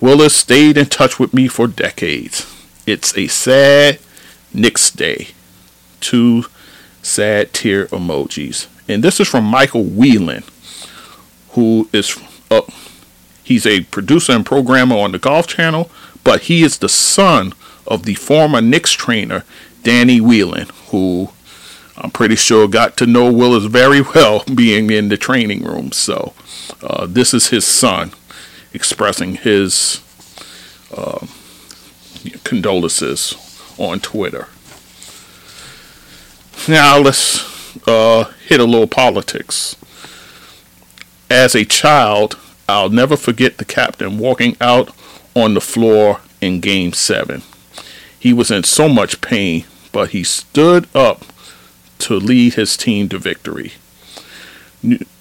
Willis 0.00 0.34
stayed 0.34 0.76
in 0.76 0.86
touch 0.86 1.20
with 1.20 1.32
me 1.32 1.46
for 1.46 1.68
decades. 1.68 2.52
It's 2.84 3.16
a 3.16 3.28
sad 3.28 4.00
Knicks 4.52 4.90
day. 4.90 5.28
Two 6.00 6.44
sad 7.04 7.52
tear 7.52 7.86
emojis. 7.86 8.66
And 8.88 9.02
this 9.02 9.20
is 9.20 9.28
from 9.28 9.44
Michael 9.44 9.84
Whelan, 9.84 10.44
who 11.50 11.88
is 11.92 12.18
uh, 12.50 12.62
he's 13.42 13.66
a 13.66 13.82
producer 13.84 14.32
and 14.32 14.44
programmer 14.44 14.96
on 14.96 15.12
the 15.12 15.18
Golf 15.18 15.46
Channel, 15.46 15.90
but 16.22 16.42
he 16.42 16.62
is 16.62 16.78
the 16.78 16.88
son 16.88 17.52
of 17.86 18.04
the 18.04 18.14
former 18.14 18.60
Knicks 18.60 18.92
trainer 18.92 19.44
Danny 19.82 20.20
Whelan, 20.20 20.68
who 20.88 21.30
I'm 21.96 22.10
pretty 22.10 22.36
sure 22.36 22.66
got 22.66 22.96
to 22.98 23.06
know 23.06 23.32
Willis 23.32 23.64
very 23.64 24.00
well 24.00 24.42
being 24.54 24.90
in 24.90 25.08
the 25.08 25.16
training 25.16 25.62
room. 25.62 25.92
So 25.92 26.32
uh, 26.82 27.06
this 27.06 27.32
is 27.32 27.48
his 27.48 27.64
son 27.64 28.12
expressing 28.72 29.36
his 29.36 30.02
uh, 30.94 31.26
condolences 32.42 33.34
on 33.78 34.00
Twitter. 34.00 34.48
Now 36.68 36.98
let's 36.98 37.86
uh, 37.86 38.32
hit 38.46 38.58
a 38.58 38.64
little 38.64 38.86
politics. 38.86 39.76
As 41.28 41.54
a 41.54 41.66
child, 41.66 42.38
I'll 42.66 42.88
never 42.88 43.18
forget 43.18 43.58
the 43.58 43.66
captain 43.66 44.16
walking 44.16 44.56
out 44.62 44.90
on 45.34 45.52
the 45.52 45.60
floor 45.60 46.20
in 46.40 46.60
Game 46.60 46.94
7. 46.94 47.42
He 48.18 48.32
was 48.32 48.50
in 48.50 48.64
so 48.64 48.88
much 48.88 49.20
pain, 49.20 49.64
but 49.92 50.10
he 50.10 50.24
stood 50.24 50.88
up 50.96 51.24
to 51.98 52.14
lead 52.14 52.54
his 52.54 52.78
team 52.78 53.10
to 53.10 53.18
victory. 53.18 53.72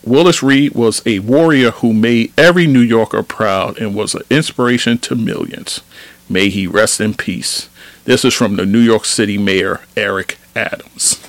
Willis 0.05 0.41
Reed 0.41 0.73
was 0.73 1.01
a 1.05 1.19
warrior 1.19 1.71
who 1.71 1.93
made 1.93 2.31
every 2.37 2.67
New 2.67 2.79
Yorker 2.79 3.21
proud 3.21 3.77
and 3.79 3.93
was 3.93 4.15
an 4.15 4.21
inspiration 4.29 4.97
to 4.99 5.15
millions. 5.15 5.81
May 6.29 6.47
he 6.47 6.67
rest 6.67 7.01
in 7.01 7.15
peace. 7.15 7.69
This 8.05 8.23
is 8.23 8.33
from 8.33 8.55
the 8.55 8.65
New 8.65 8.79
York 8.79 9.03
City 9.03 9.37
Mayor, 9.37 9.81
Eric 9.97 10.37
Adams. 10.55 11.19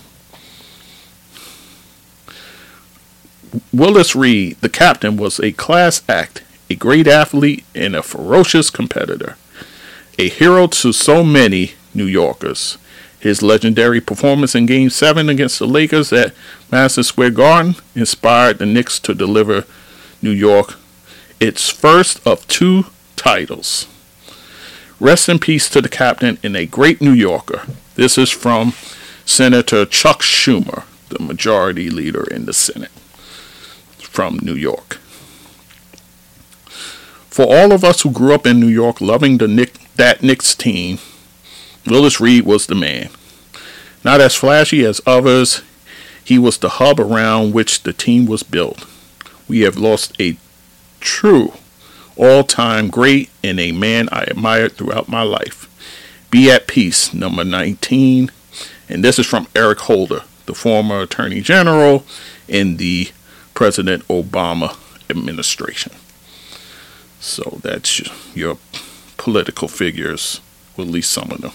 Willis 3.73 4.17
Reed, 4.17 4.57
the 4.61 4.69
captain, 4.69 5.17
was 5.17 5.38
a 5.38 5.53
class 5.53 6.03
act, 6.09 6.43
a 6.69 6.75
great 6.75 7.07
athlete, 7.07 7.64
and 7.75 7.95
a 7.95 8.03
ferocious 8.03 8.71
competitor. 8.71 9.37
A 10.19 10.29
hero 10.29 10.67
to 10.69 10.93
so 10.93 11.23
many 11.23 11.73
New 11.93 12.07
Yorkers. 12.07 12.79
His 13.21 13.43
legendary 13.43 14.01
performance 14.01 14.55
in 14.55 14.67
Game 14.67 14.90
7 14.90 15.29
against 15.29 15.59
the 15.59 15.67
Lakers 15.67 16.12
at 16.12 16.35
Madison 16.71 17.05
Square 17.05 17.31
Garden 17.31 17.77
inspired 17.95 18.59
the 18.59 18.67
Knicks 18.67 18.99
to 19.01 19.14
deliver 19.14 19.64
New 20.21 20.31
York 20.31 20.77
its 21.40 21.69
first 21.69 22.27
of 22.27 22.47
two 22.49 22.87
titles. 23.17 23.87
Rest 25.01 25.29
in 25.29 25.38
peace 25.38 25.69
to 25.71 25.81
the 25.81 25.88
captain 25.88 26.38
and 26.43 26.57
a 26.57 26.67
great 26.67 27.01
New 27.01 27.12
Yorker. 27.12 27.62
This 27.95 28.19
is 28.19 28.31
from 28.31 28.73
Senator 29.25 29.85
Chuck 29.87 30.23
Schumer, 30.23 30.85
the 31.09 31.23
majority 31.23 31.90
leader 31.90 32.25
in 32.25 32.47
the 32.47 32.53
Senate 32.53 32.90
from 34.14 34.38
New 34.42 34.55
York. 34.55 34.94
For 37.29 37.46
all 37.46 37.72
of 37.72 37.83
us 37.83 38.03
who 38.03 38.12
grew 38.12 38.33
up 38.33 38.46
in 38.46 38.61
New 38.61 38.68
York 38.68 39.00
loving 39.00 39.38
the 39.38 39.48
Knick, 39.48 39.74
that 39.96 40.22
Knicks 40.22 40.55
team, 40.55 41.00
Willis 41.85 42.20
Reed 42.20 42.44
was 42.44 42.68
the 42.68 42.77
man. 42.77 43.11
Not 44.05 44.20
as 44.20 44.37
flashy 44.37 44.85
as 44.85 45.00
others, 45.05 45.62
he 46.24 46.38
was 46.38 46.59
the 46.59 46.68
hub 46.68 47.00
around 47.00 47.55
which 47.55 47.83
the 47.83 47.92
team 47.92 48.27
was 48.27 48.44
built. 48.44 48.87
We 49.48 49.62
have 49.62 49.77
lost 49.77 50.14
a 50.20 50.37
true 51.00 51.55
all 52.16 52.44
time 52.44 52.90
great 52.90 53.31
and 53.42 53.59
a 53.59 53.72
man 53.72 54.09
I 54.12 54.22
admired 54.22 54.74
throughout 54.74 55.09
my 55.09 55.22
life. 55.22 55.68
Be 56.31 56.53
at 56.53 56.68
peace, 56.68 57.12
number 57.12 57.42
19. 57.42 58.31
And 58.88 59.03
this 59.03 59.18
is 59.18 59.27
from 59.27 59.48
Eric 59.57 59.81
Holder, 59.81 60.22
the 60.46 60.55
former 60.55 61.00
Attorney 61.00 61.40
General 61.40 62.05
in 62.46 62.77
the 62.77 63.09
President 63.55 64.07
Obama 64.09 64.77
administration. 65.09 65.93
So 67.21 67.59
that's 67.62 68.03
your 68.37 68.59
political 69.17 69.69
figures, 69.69 70.40
at 70.77 70.87
least 70.87 71.11
some 71.11 71.31
of 71.31 71.40
them. 71.40 71.53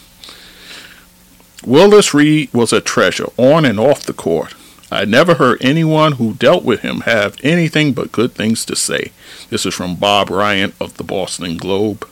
Willis 1.65 2.13
Reed 2.13 2.51
was 2.53 2.71
a 2.71 2.81
treasure 2.81 3.27
on 3.37 3.65
and 3.65 3.79
off 3.79 4.03
the 4.03 4.13
court. 4.13 4.55
I 4.91 5.05
never 5.05 5.35
heard 5.35 5.59
anyone 5.61 6.13
who 6.13 6.33
dealt 6.33 6.63
with 6.63 6.79
him 6.79 7.01
have 7.01 7.37
anything 7.43 7.93
but 7.93 8.11
good 8.11 8.33
things 8.33 8.65
to 8.65 8.75
say. 8.75 9.11
This 9.49 9.65
is 9.65 9.75
from 9.75 9.95
Bob 9.95 10.29
Ryan 10.29 10.73
of 10.79 10.97
the 10.97 11.03
Boston 11.03 11.57
Globe. 11.57 12.07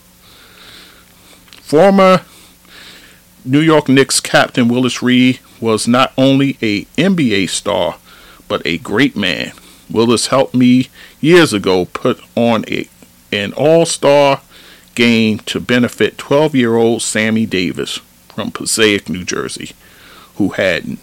Former 1.62 2.22
New 3.44 3.62
York 3.62 3.90
Knicks 3.90 4.20
captain 4.20 4.68
Willis 4.68 5.02
Reed 5.02 5.40
was 5.60 5.88
not 5.88 6.14
only 6.18 6.58
a 6.62 6.84
NBA 6.98 7.50
star, 7.50 7.98
but 8.48 8.62
a 8.66 8.78
great 8.78 9.16
man. 9.16 9.54
Willis 9.90 10.28
helped 10.28 10.54
me 10.54 10.90
years 11.22 11.54
ago 11.54 11.86
put 11.86 12.22
on 12.36 12.66
a 12.68 12.88
an 13.32 13.54
all-star 13.54 14.42
game 14.96 15.40
to 15.40 15.60
benefit 15.60 16.18
12-year-old 16.18 17.02
Sammy 17.02 17.46
Davis 17.46 17.98
from 18.34 18.52
Passaic, 18.52 19.10
New 19.10 19.26
Jersey, 19.26 19.72
who 20.36 20.50
had 20.50 20.98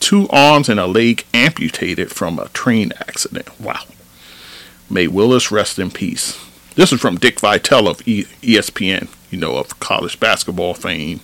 two 0.00 0.28
arms 0.30 0.68
and 0.68 0.80
a 0.80 0.86
leg 0.86 1.24
amputated 1.32 2.10
from 2.10 2.38
a 2.38 2.48
train 2.48 2.92
accident. 3.00 3.48
Wow. 3.60 3.82
May 4.90 5.06
Willis 5.06 5.50
rest 5.50 5.78
in 5.78 5.90
peace. 5.90 6.38
This 6.74 6.92
is 6.92 7.00
from 7.00 7.18
Dick 7.18 7.38
Vitale 7.40 7.88
of 7.88 7.98
ESPN, 7.98 9.08
you 9.30 9.38
know, 9.38 9.56
of 9.56 9.78
college 9.80 10.18
basketball 10.18 10.74
fame. 10.74 11.20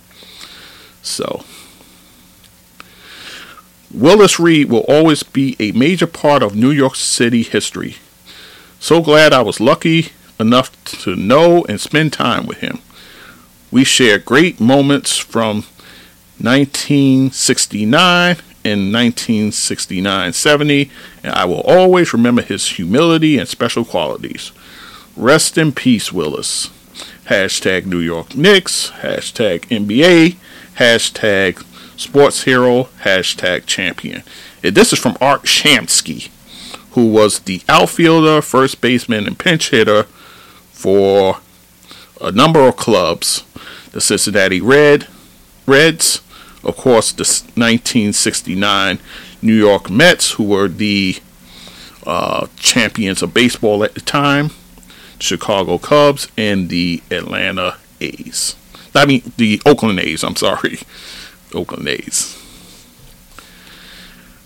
So, 1.03 1.44
Willis 3.92 4.38
Reed 4.38 4.70
will 4.70 4.85
always 4.88 5.22
be 5.24 5.57
a 5.59 5.72
major 5.72 6.07
part 6.07 6.42
of 6.42 6.55
New 6.55 6.70
York 6.70 6.94
City 6.94 7.42
history. 7.42 7.96
So 8.79 9.03
glad 9.03 9.33
I 9.33 9.42
was 9.42 9.61
lucky 9.61 10.11
enough 10.38 10.70
to 11.03 11.16
know 11.16 11.64
and 11.68 11.81
spend 11.81 12.12
time 12.12 12.46
with 12.46 12.59
him. 12.59 12.79
We 13.70 13.85
shared 13.85 14.24
great 14.24 14.61
moments 14.61 15.16
from 15.18 15.64
1969 16.38 18.37
and 18.64 18.94
1969-70, 18.94 20.90
and 21.22 21.33
I 21.33 21.44
will 21.44 21.62
always 21.62 22.12
remember 22.12 22.42
his 22.42 22.68
humility 22.68 23.38
and 23.38 23.48
special 23.48 23.85
qualities. 23.85 24.53
Rest 25.16 25.59
in 25.59 25.72
peace, 25.72 26.12
Willis. 26.12 26.70
Hashtag 27.26 27.87
New 27.87 27.98
York 27.98 28.37
Knicks, 28.37 28.90
hashtag 29.00 29.61
NBA, 29.68 30.37
hashtag 30.76 31.64
sports 32.00 32.44
hero, 32.44 32.84
hashtag 33.02 33.66
champion. 33.66 34.22
And 34.62 34.74
this 34.74 34.92
is 34.92 34.98
from 34.98 35.16
Art 35.20 35.42
Shamsky, 35.42 36.30
who 36.92 37.10
was 37.12 37.40
the 37.40 37.62
outfielder, 37.68 38.42
first 38.42 38.80
baseman, 38.80 39.26
and 39.26 39.38
pinch 39.38 39.70
hitter 39.70 40.04
for 40.72 41.38
a 42.20 42.32
number 42.32 42.60
of 42.66 42.76
clubs 42.76 43.44
the 43.92 44.00
Cincinnati 44.00 44.60
Red, 44.60 45.08
Reds, 45.66 46.22
of 46.62 46.76
course, 46.76 47.12
the 47.12 47.24
1969 47.24 48.98
New 49.42 49.54
York 49.54 49.90
Mets, 49.90 50.32
who 50.32 50.44
were 50.44 50.68
the 50.68 51.16
uh, 52.06 52.46
champions 52.56 53.22
of 53.22 53.34
baseball 53.34 53.82
at 53.82 53.94
the 53.94 54.00
time, 54.00 54.50
Chicago 55.18 55.78
Cubs, 55.78 56.28
and 56.36 56.68
the 56.68 57.02
Atlanta 57.10 57.76
A's. 58.00 58.56
I 58.94 59.06
mean, 59.06 59.32
the 59.36 59.60
Oakland 59.66 60.00
A's, 60.00 60.22
I'm 60.22 60.36
sorry. 60.36 60.78
Oakland 61.54 61.88
A's. 61.88 62.36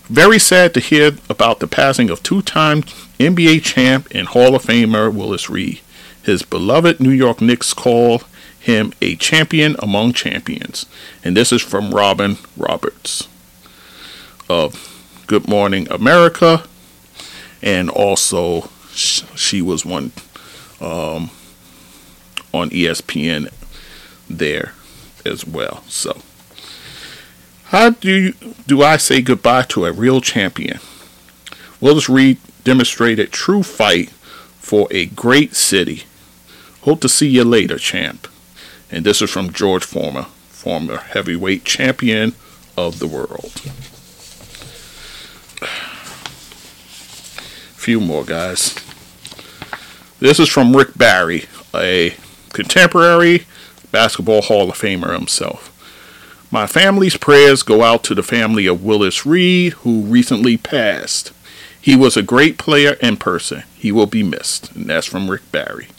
Very 0.07 0.37
sad 0.37 0.73
to 0.75 0.79
hear 0.79 1.13
about 1.29 1.59
the 1.59 1.67
passing 1.67 2.09
of 2.09 2.21
two 2.21 2.41
time 2.41 2.83
NBA 3.19 3.63
champ 3.63 4.07
and 4.11 4.27
Hall 4.27 4.55
of 4.55 4.63
Famer 4.63 5.13
Willis 5.13 5.49
Reed. 5.49 5.81
His 6.21 6.43
beloved 6.43 6.99
New 6.99 7.11
York 7.11 7.41
Knicks 7.41 7.73
call 7.73 8.21
him 8.59 8.93
a 9.01 9.15
champion 9.15 9.75
among 9.79 10.13
champions. 10.13 10.85
And 11.23 11.37
this 11.37 11.51
is 11.51 11.61
from 11.61 11.91
Robin 11.91 12.37
Roberts 12.57 13.27
of 14.49 15.23
Good 15.27 15.47
Morning 15.47 15.87
America. 15.91 16.63
And 17.61 17.89
also, 17.89 18.69
she 18.93 19.61
was 19.61 19.85
one 19.85 20.11
um, 20.81 21.31
on 22.53 22.69
ESPN 22.69 23.51
there 24.29 24.73
as 25.25 25.45
well. 25.45 25.83
So, 25.87 26.21
how 27.75 27.89
do 27.89 28.09
you, 28.09 28.33
do 28.67 28.81
I 28.81 28.95
say 28.95 29.21
goodbye 29.21 29.63
to 29.63 29.85
a 29.85 29.91
real 29.91 30.21
champion? 30.21 30.79
Willis 31.81 32.07
Reed 32.07 32.37
demonstrated 32.63 33.27
a 33.27 33.29
true 33.29 33.63
fight 33.63 34.11
for 34.61 34.87
a 34.91 35.07
great 35.07 35.55
city. 35.55 36.03
Hope 36.83 37.01
to 37.01 37.09
see 37.09 37.27
you 37.27 37.43
later, 37.43 37.77
champ. 37.77 38.29
And 38.89 39.05
this 39.05 39.21
is 39.21 39.29
from 39.29 39.51
George 39.51 39.83
Foreman, 39.83 40.23
former 40.47 40.99
heavyweight 40.99 41.65
champion 41.65 42.31
of 42.77 42.99
the 42.99 43.07
world. 43.07 43.51
Few 47.75 47.99
more 47.99 48.23
guys. 48.23 48.73
This 50.19 50.39
is 50.39 50.47
from 50.47 50.73
Rick 50.73 50.97
Barry, 50.97 51.47
a 51.73 52.15
contemporary 52.53 53.45
basketball 53.91 54.43
Hall 54.43 54.69
of 54.69 54.77
Famer 54.77 55.13
himself. 55.13 55.74
My 56.55 56.67
family's 56.67 57.17
prayers 57.17 57.63
go 57.63 57.83
out 57.83 58.05
to 58.05 58.15
the 58.15 58.23
family 58.23 58.65
of 58.65 58.81
Willis 58.81 59.25
Reed, 59.25 59.73
who 59.73 60.03
recently 60.03 60.55
passed. 60.55 61.33
He 61.81 61.97
was 61.97 62.15
a 62.15 62.23
great 62.23 62.57
player 62.57 62.95
and 63.01 63.19
person. 63.19 63.63
He 63.75 63.91
will 63.91 64.05
be 64.05 64.23
missed. 64.23 64.71
And 64.71 64.89
that's 64.89 65.05
from 65.05 65.29
Rick 65.29 65.51
Barry. 65.51 65.89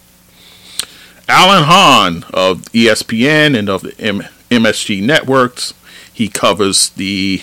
Alan 1.28 1.64
Hahn 1.64 2.24
of 2.32 2.62
ESPN 2.72 3.54
and 3.54 3.68
of 3.68 3.82
the 3.82 4.00
M- 4.00 4.22
MSG 4.50 5.02
networks. 5.02 5.74
He 6.10 6.30
covers 6.30 6.88
the 6.88 7.42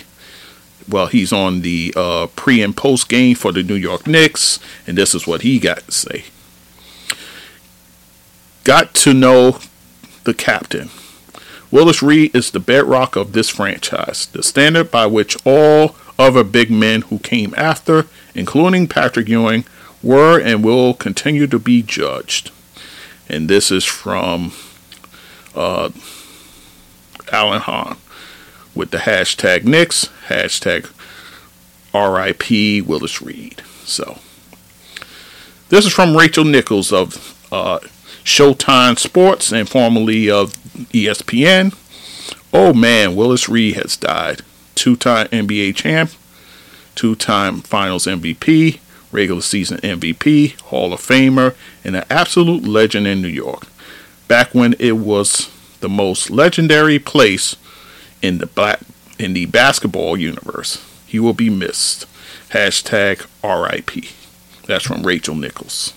well, 0.88 1.06
he's 1.06 1.32
on 1.32 1.60
the 1.60 1.94
uh, 1.96 2.26
pre 2.34 2.60
and 2.62 2.76
post 2.76 3.08
game 3.08 3.36
for 3.36 3.52
the 3.52 3.62
New 3.62 3.76
York 3.76 4.08
Knicks, 4.08 4.58
and 4.88 4.98
this 4.98 5.14
is 5.14 5.24
what 5.24 5.42
he 5.42 5.60
got 5.60 5.86
to 5.86 5.92
say. 5.92 6.24
Got 8.64 8.92
to 8.94 9.14
know 9.14 9.60
the 10.24 10.34
captain. 10.34 10.90
Willis 11.74 12.02
Reed 12.02 12.34
is 12.34 12.50
the 12.50 12.60
bedrock 12.60 13.16
of 13.16 13.32
this 13.32 13.50
franchise, 13.50 14.26
the 14.26 14.42
standard 14.42 14.90
by 14.90 15.04
which 15.06 15.36
all 15.44 15.96
other 16.18 16.44
big 16.44 16.70
men 16.70 17.02
who 17.02 17.18
came 17.18 17.52
after, 17.56 18.06
including 18.34 18.88
Patrick 18.88 19.28
Ewing, 19.28 19.66
were 20.02 20.40
and 20.40 20.64
will 20.64 20.94
continue 20.94 21.46
to 21.46 21.58
be 21.58 21.82
judged 21.82 22.50
and 23.28 23.48
this 23.48 23.70
is 23.70 23.84
from 23.84 24.52
uh, 25.54 25.90
Alan 27.32 27.60
Hahn 27.60 27.96
with 28.74 28.90
the 28.90 28.98
hashtag 28.98 29.64
Knicks, 29.64 30.08
hashtag 30.28 30.90
R.I.P. 31.92 32.82
Willis 32.82 33.22
Reed. 33.22 33.62
So, 33.84 34.18
this 35.68 35.86
is 35.86 35.92
from 35.92 36.16
Rachel 36.16 36.44
Nichols 36.44 36.92
of 36.92 37.46
uh, 37.52 37.78
Showtime 38.24 38.98
Sports 38.98 39.52
and 39.52 39.68
formerly 39.68 40.30
of 40.30 40.54
ESPN. 40.92 41.76
Oh 42.52 42.72
man, 42.72 43.14
Willis 43.14 43.48
Reed 43.48 43.74
has 43.76 43.96
died. 43.96 44.40
Two 44.74 44.96
time 44.96 45.26
NBA 45.28 45.76
champ, 45.76 46.10
two 46.94 47.14
time 47.14 47.60
finals 47.60 48.06
MVP, 48.06 48.80
regular 49.12 49.42
season 49.42 49.78
MVP, 49.78 50.58
Hall 50.62 50.92
of 50.92 51.00
Famer, 51.00 51.54
and 51.84 51.96
an 51.96 52.04
absolute 52.08 52.64
legend 52.64 53.06
in 53.06 53.20
New 53.20 53.28
York. 53.28 53.66
Back 54.26 54.54
when 54.54 54.74
it 54.78 54.96
was 54.96 55.50
the 55.80 55.88
most 55.88 56.30
legendary 56.30 56.98
place 56.98 57.56
in 58.22 58.38
the 58.38 58.46
black 58.46 58.80
in 59.18 59.34
the 59.34 59.46
basketball 59.46 60.16
universe. 60.16 60.82
He 61.06 61.20
will 61.20 61.34
be 61.34 61.50
missed. 61.50 62.06
Hashtag 62.50 63.26
RIP. 63.42 64.06
That's 64.66 64.84
from 64.86 65.02
Rachel 65.02 65.34
Nichols. 65.34 65.92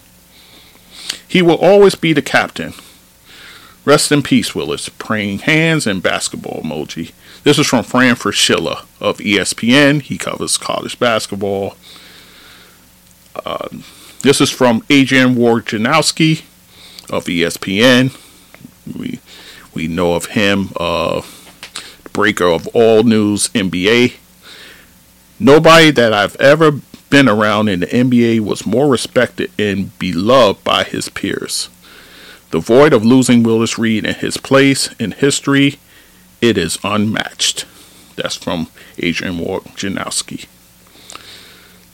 He 1.28 1.42
will 1.42 1.58
always 1.58 1.96
be 1.96 2.14
the 2.14 2.22
captain. 2.22 2.74
Rest 3.86 4.12
in 4.12 4.22
peace, 4.22 4.54
Willis. 4.54 4.90
Praying 4.90 5.40
hands 5.40 5.88
and 5.88 6.04
basketball 6.04 6.62
emoji. 6.62 7.12
This 7.44 7.58
is 7.58 7.68
from 7.68 7.84
Fran 7.84 8.16
Fraschilla 8.16 8.86
of 9.00 9.20
ESPN. 9.20 10.02
He 10.02 10.18
covers 10.18 10.58
college 10.58 11.00
basketball. 11.00 11.78
Uh, 13.46 13.70
this 14.24 14.42
is 14.42 14.50
from 14.50 14.84
Adrian 14.90 15.36
Wojnarowski 15.36 16.44
of 17.10 17.26
ESPN. 17.26 18.18
We 18.98 19.20
we 19.74 19.88
know 19.88 20.16
of 20.16 20.28
him, 20.28 20.70
uh, 20.78 21.22
breaker 22.12 22.48
of 22.48 22.68
all 22.74 23.04
news 23.04 23.50
NBA. 23.50 24.16
Nobody 25.40 25.92
that 25.92 26.14
I've 26.14 26.36
ever 26.38 26.82
been 27.10 27.30
around 27.30 27.70
in 27.70 27.82
the 27.82 27.88
NBA 27.88 28.42
was 28.42 28.66
more 28.66 28.88
respected 28.88 29.52
and 29.58 29.98
beloved 30.00 30.64
by 30.64 30.84
his 30.84 31.10
peers. 31.10 31.70
The 32.52 32.60
void 32.60 32.94
of 32.94 33.06
losing 33.06 33.44
Willis 33.44 33.78
Reed 33.78 34.06
and 34.06 34.16
his 34.16 34.38
place 34.38 34.94
in 35.00 35.12
history, 35.12 35.80
it 36.42 36.58
is 36.58 36.78
unmatched. 36.84 37.66
That's 38.16 38.36
from 38.36 38.68
Adrian 38.98 39.38
Wojnarowski. 39.38 40.48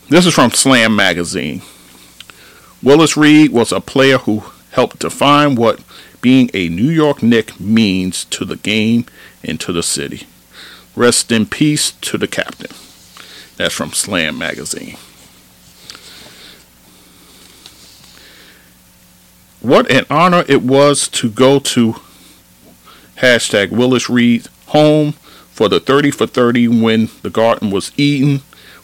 This 0.09 0.25
is 0.25 0.33
from 0.33 0.51
Slam 0.51 0.95
Magazine. 0.95 1.61
Willis 2.81 3.17
Reed 3.17 3.51
was 3.51 3.71
a 3.71 3.81
player 3.81 4.19
who 4.19 4.43
helped 4.71 4.99
define 4.99 5.55
what 5.55 5.81
being 6.21 6.49
a 6.53 6.69
New 6.69 6.89
York 6.89 7.23
Knick 7.23 7.59
means 7.59 8.25
to 8.25 8.45
the 8.45 8.55
game 8.55 9.05
and 9.43 9.59
to 9.59 9.73
the 9.73 9.83
city. 9.83 10.27
Rest 10.95 11.31
in 11.31 11.45
peace 11.45 11.91
to 11.91 12.17
the 12.17 12.27
captain. 12.27 12.71
That's 13.57 13.73
from 13.73 13.91
Slam 13.91 14.37
Magazine. 14.37 14.97
What 19.61 19.89
an 19.89 20.05
honor 20.09 20.43
it 20.47 20.61
was 20.61 21.07
to 21.09 21.29
go 21.29 21.59
to 21.59 21.95
hashtag 23.17 23.71
Willis 23.71 24.09
Reed 24.09 24.47
home 24.67 25.13
for 25.13 25.69
the 25.69 25.79
30 25.79 26.11
for 26.11 26.27
30 26.27 26.67
when 26.67 27.09
the 27.21 27.29
garden 27.29 27.71
was 27.71 27.91
Eden 27.95 28.41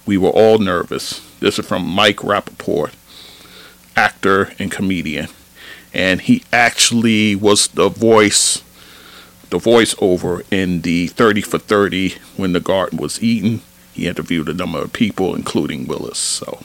we 0.09 0.17
were 0.17 0.31
all 0.31 0.57
nervous. 0.57 1.21
This 1.39 1.59
is 1.59 1.67
from 1.67 1.85
Mike 1.85 2.17
Rapaport, 2.17 2.93
actor 3.95 4.51
and 4.57 4.71
comedian. 4.71 5.27
And 5.93 6.21
he 6.21 6.41
actually 6.51 7.35
was 7.35 7.67
the 7.67 7.89
voice, 7.89 8.63
the 9.51 9.59
voiceover 9.59 10.43
in 10.51 10.81
the 10.81 11.05
30 11.09 11.41
for 11.41 11.59
30 11.59 12.15
when 12.37 12.53
the 12.53 12.59
garden 12.59 12.97
was 12.97 13.21
Eden. 13.21 13.61
He 13.99 14.07
interviewed 14.07 14.47
a 14.47 14.53
number 14.53 14.79
of 14.79 14.93
people, 14.93 15.35
including 15.35 15.85
Willis. 15.85 16.17
So, 16.17 16.59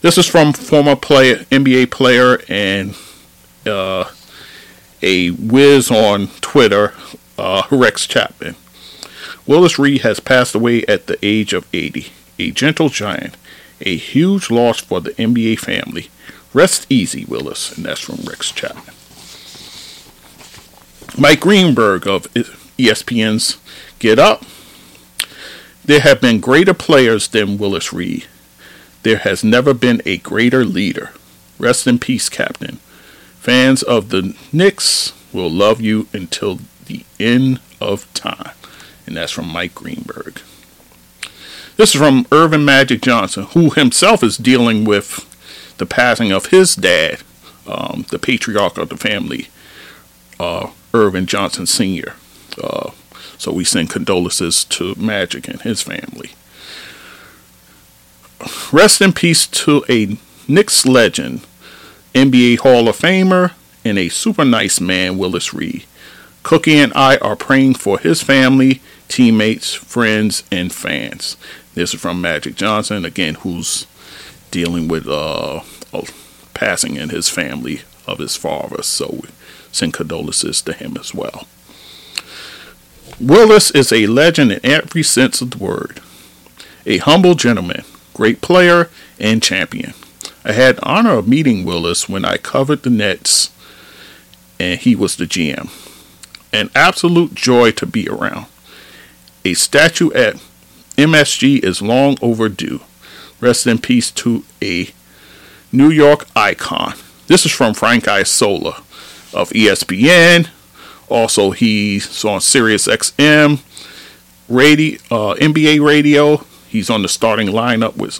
this 0.00 0.16
is 0.16 0.28
from 0.28 0.52
former 0.52 0.94
player, 0.94 1.38
NBA 1.50 1.90
player, 1.90 2.40
and 2.48 2.94
uh, 3.66 4.04
a 5.02 5.30
whiz 5.30 5.90
on 5.90 6.28
Twitter, 6.40 6.94
uh, 7.36 7.64
Rex 7.72 8.06
Chapman. 8.06 8.54
Willis 9.44 9.76
Reed 9.76 10.02
has 10.02 10.20
passed 10.20 10.54
away 10.54 10.84
at 10.86 11.08
the 11.08 11.18
age 11.20 11.52
of 11.52 11.66
80, 11.72 12.12
a 12.38 12.52
gentle 12.52 12.90
giant, 12.90 13.36
a 13.80 13.96
huge 13.96 14.52
loss 14.52 14.80
for 14.80 15.00
the 15.00 15.10
NBA 15.14 15.58
family. 15.58 16.10
Rest 16.52 16.86
easy, 16.88 17.24
Willis, 17.24 17.76
and 17.76 17.84
that's 17.84 18.00
from 18.00 18.24
Rex 18.24 18.52
Chapman. 18.52 18.94
Mike 21.18 21.40
Greenberg 21.40 22.06
of 22.06 22.32
ESPN's 22.34 23.58
Get 23.98 24.20
Up. 24.20 24.44
There 25.84 26.00
have 26.00 26.20
been 26.20 26.40
greater 26.40 26.74
players 26.74 27.28
than 27.28 27.58
Willis 27.58 27.92
Reed. 27.92 28.26
There 29.02 29.18
has 29.18 29.44
never 29.44 29.74
been 29.74 30.00
a 30.06 30.18
greater 30.18 30.64
leader. 30.64 31.12
Rest 31.58 31.86
in 31.86 31.98
peace, 31.98 32.28
Captain. 32.28 32.76
Fans 33.38 33.82
of 33.82 34.08
the 34.08 34.36
Knicks 34.52 35.12
will 35.32 35.50
love 35.50 35.80
you 35.80 36.08
until 36.12 36.60
the 36.86 37.04
end 37.20 37.60
of 37.80 38.12
time 38.14 38.52
and 39.06 39.16
that's 39.16 39.32
from 39.32 39.48
Mike 39.48 39.74
Greenberg. 39.74 40.40
This 41.76 41.94
is 41.94 42.00
from 42.00 42.26
Earvin 42.30 42.64
Magic 42.64 43.02
Johnson, 43.02 43.44
who 43.44 43.70
himself 43.70 44.22
is 44.22 44.36
dealing 44.36 44.84
with 44.84 45.28
the 45.78 45.86
passing 45.86 46.30
of 46.30 46.46
his 46.46 46.76
dad, 46.76 47.20
um, 47.66 48.06
the 48.10 48.18
patriarch 48.18 48.78
of 48.78 48.88
the 48.88 48.96
family, 48.96 49.48
uh, 50.38 50.70
Earvin 50.92 51.26
Johnson 51.26 51.66
Sr. 51.66 52.14
Uh, 52.62 52.90
so 53.38 53.52
we 53.52 53.64
send 53.64 53.90
condolences 53.90 54.64
to 54.64 54.94
Magic 54.96 55.48
and 55.48 55.60
his 55.62 55.82
family. 55.82 56.30
Rest 58.72 59.00
in 59.00 59.12
peace 59.12 59.46
to 59.46 59.84
a 59.88 60.18
Knicks 60.46 60.84
legend, 60.84 61.46
NBA 62.14 62.58
Hall 62.58 62.88
of 62.88 62.98
Famer, 62.98 63.52
and 63.84 63.98
a 63.98 64.08
super 64.08 64.44
nice 64.44 64.80
man, 64.80 65.18
Willis 65.18 65.54
Reed. 65.54 65.84
Cookie 66.42 66.76
and 66.78 66.92
I 66.94 67.16
are 67.18 67.36
praying 67.36 67.74
for 67.74 67.98
his 67.98 68.22
family 68.22 68.82
teammates, 69.08 69.72
friends, 69.74 70.42
and 70.50 70.72
fans. 70.72 71.36
This 71.74 71.94
is 71.94 72.00
from 72.00 72.20
Magic 72.20 72.54
Johnson, 72.54 73.04
again, 73.04 73.36
who's 73.36 73.86
dealing 74.50 74.88
with 74.88 75.08
uh, 75.08 75.60
passing 76.52 76.96
in 76.96 77.08
his 77.08 77.28
family 77.28 77.82
of 78.06 78.18
his 78.18 78.36
father. 78.36 78.82
So 78.82 79.20
we 79.22 79.28
send 79.72 79.92
condolences 79.94 80.62
to 80.62 80.72
him 80.72 80.96
as 80.98 81.14
well. 81.14 81.46
Willis 83.20 83.70
is 83.70 83.92
a 83.92 84.06
legend 84.08 84.50
in 84.52 84.60
every 84.64 85.02
sense 85.02 85.40
of 85.40 85.52
the 85.52 85.58
word. 85.58 86.00
A 86.84 86.98
humble 86.98 87.34
gentleman, 87.34 87.84
great 88.12 88.40
player, 88.40 88.90
and 89.20 89.42
champion. 89.42 89.94
I 90.44 90.52
had 90.52 90.76
the 90.76 90.84
honor 90.84 91.12
of 91.12 91.28
meeting 91.28 91.64
Willis 91.64 92.08
when 92.08 92.24
I 92.24 92.36
covered 92.36 92.82
the 92.82 92.90
Nets, 92.90 93.50
and 94.58 94.80
he 94.80 94.96
was 94.96 95.16
the 95.16 95.26
GM. 95.26 95.70
An 96.52 96.70
absolute 96.74 97.34
joy 97.34 97.70
to 97.72 97.86
be 97.86 98.08
around. 98.08 98.46
A 99.44 99.54
statue 99.54 100.12
at 100.12 100.34
MSG 100.96 101.62
is 101.62 101.80
long 101.80 102.16
overdue. 102.20 102.80
Rest 103.40 103.66
in 103.66 103.78
peace 103.78 104.10
to 104.12 104.44
a 104.60 104.88
New 105.70 105.90
York 105.90 106.26
icon. 106.34 106.94
This 107.26 107.46
is 107.46 107.52
from 107.52 107.74
Frank 107.74 108.08
Isola 108.08 108.82
of 109.32 109.50
ESPN. 109.50 110.48
Also, 111.14 111.52
he's 111.52 112.24
on 112.24 112.40
Sirius 112.40 112.88
XM 112.88 113.62
radio, 114.48 114.98
uh, 115.12 115.34
NBA 115.36 115.80
radio. 115.80 116.38
He's 116.68 116.90
on 116.90 117.02
the 117.02 117.08
starting 117.08 117.46
lineup 117.46 117.96
with 117.96 118.18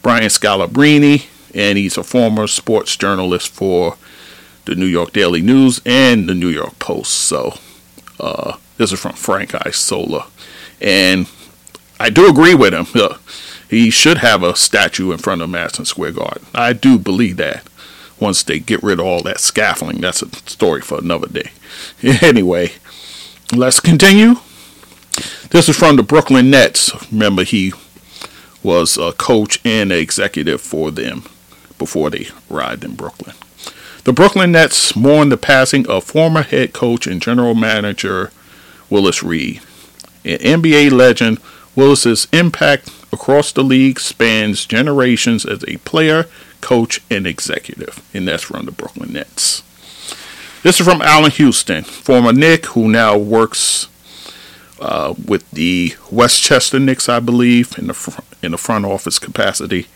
Brian 0.00 0.30
Scalabrine, 0.30 1.26
and 1.54 1.76
he's 1.76 1.98
a 1.98 2.02
former 2.02 2.46
sports 2.46 2.96
journalist 2.96 3.52
for 3.52 3.98
the 4.64 4.74
New 4.74 4.86
York 4.86 5.12
Daily 5.12 5.42
News 5.42 5.82
and 5.84 6.26
the 6.26 6.32
New 6.32 6.48
York 6.48 6.78
Post. 6.78 7.12
So, 7.12 7.58
uh, 8.18 8.56
this 8.78 8.90
is 8.90 8.98
from 8.98 9.12
Frank 9.12 9.54
Isola. 9.54 10.26
And 10.80 11.28
I 12.00 12.08
do 12.08 12.26
agree 12.26 12.54
with 12.54 12.72
him. 12.72 12.86
Uh, 12.94 13.18
he 13.68 13.90
should 13.90 14.16
have 14.18 14.42
a 14.42 14.56
statue 14.56 15.12
in 15.12 15.18
front 15.18 15.42
of 15.42 15.50
Madison 15.50 15.84
Square 15.84 16.12
Garden. 16.12 16.46
I 16.54 16.72
do 16.72 16.98
believe 16.98 17.36
that. 17.36 17.68
Once 18.20 18.42
they 18.42 18.58
get 18.58 18.82
rid 18.82 19.00
of 19.00 19.06
all 19.06 19.22
that 19.22 19.40
scaffolding, 19.40 20.00
that's 20.00 20.22
a 20.22 20.28
story 20.48 20.80
for 20.80 20.98
another 20.98 21.28
day. 21.28 21.50
Anyway, 22.22 22.72
let's 23.52 23.80
continue. 23.80 24.36
This 25.50 25.68
is 25.68 25.76
from 25.76 25.96
the 25.96 26.02
Brooklyn 26.02 26.50
Nets. 26.50 26.92
Remember, 27.12 27.44
he 27.44 27.72
was 28.62 28.96
a 28.96 29.12
coach 29.12 29.60
and 29.64 29.92
an 29.92 29.98
executive 29.98 30.60
for 30.60 30.90
them 30.90 31.24
before 31.78 32.10
they 32.10 32.28
arrived 32.50 32.84
in 32.84 32.94
Brooklyn. 32.94 33.36
The 34.04 34.12
Brooklyn 34.12 34.52
Nets 34.52 34.94
mourn 34.94 35.28
the 35.28 35.36
passing 35.36 35.88
of 35.88 36.04
former 36.04 36.42
head 36.42 36.72
coach 36.72 37.06
and 37.06 37.22
general 37.22 37.54
manager 37.54 38.30
Willis 38.90 39.22
Reed. 39.22 39.60
An 40.24 40.38
NBA 40.38 40.90
legend, 40.92 41.38
Willis's 41.74 42.28
impact 42.32 42.90
across 43.12 43.52
the 43.52 43.62
league 43.62 43.98
spans 43.98 44.66
generations 44.66 45.46
as 45.46 45.64
a 45.66 45.78
player, 45.78 46.26
coach, 46.64 47.00
and 47.10 47.26
executive. 47.26 48.02
And 48.14 48.26
that's 48.26 48.44
from 48.44 48.64
the 48.64 48.72
Brooklyn 48.72 49.12
Nets. 49.12 49.62
This 50.62 50.80
is 50.80 50.86
from 50.86 51.02
Allan 51.02 51.30
Houston, 51.32 51.84
former 51.84 52.32
Knick, 52.32 52.64
who 52.66 52.88
now 52.88 53.18
works 53.18 53.88
uh, 54.80 55.12
with 55.26 55.48
the 55.50 55.94
Westchester 56.10 56.80
Knicks, 56.80 57.06
I 57.06 57.20
believe, 57.20 57.78
in 57.78 57.88
the 57.88 57.94
fr- 57.94 58.22
in 58.42 58.52
the 58.52 58.58
front 58.58 58.86
office 58.86 59.18
capacity. 59.18 59.88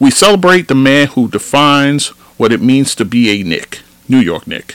We 0.00 0.10
celebrate 0.10 0.66
the 0.66 0.74
man 0.74 1.06
who 1.08 1.28
defines 1.28 2.08
what 2.36 2.52
it 2.52 2.60
means 2.60 2.96
to 2.96 3.04
be 3.04 3.30
a 3.30 3.44
Knick, 3.44 3.82
New 4.08 4.18
York 4.18 4.46
Knick. 4.46 4.74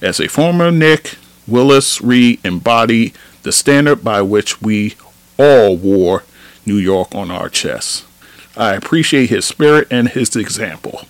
As 0.00 0.20
a 0.20 0.28
former 0.28 0.70
Knick, 0.70 1.16
Willis 1.46 2.00
Reed 2.00 2.40
embodied 2.44 3.14
the 3.42 3.52
standard 3.52 4.02
by 4.02 4.22
which 4.22 4.62
we 4.62 4.94
all 5.38 5.76
wore 5.76 6.24
New 6.64 6.76
York 6.78 7.14
on 7.14 7.30
our 7.30 7.50
chests. 7.50 8.04
I 8.56 8.74
appreciate 8.74 9.30
his 9.30 9.44
spirit 9.44 9.88
and 9.90 10.08
his 10.08 10.36
example. 10.36 11.06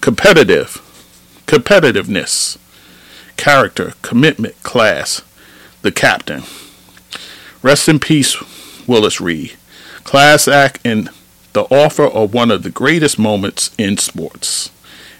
Competitive, 0.00 0.82
competitiveness, 1.46 2.58
character, 3.36 3.94
commitment, 4.02 4.60
class, 4.62 5.22
the 5.82 5.92
captain. 5.92 6.42
Rest 7.62 7.88
in 7.88 7.98
peace, 8.00 8.36
Willis 8.86 9.20
Reed. 9.20 9.56
Class 10.04 10.48
act 10.48 10.80
and 10.84 11.10
the 11.52 11.64
offer 11.64 12.04
of 12.04 12.34
one 12.34 12.50
of 12.50 12.62
the 12.62 12.70
greatest 12.70 13.18
moments 13.18 13.74
in 13.78 13.96
sports. 13.96 14.70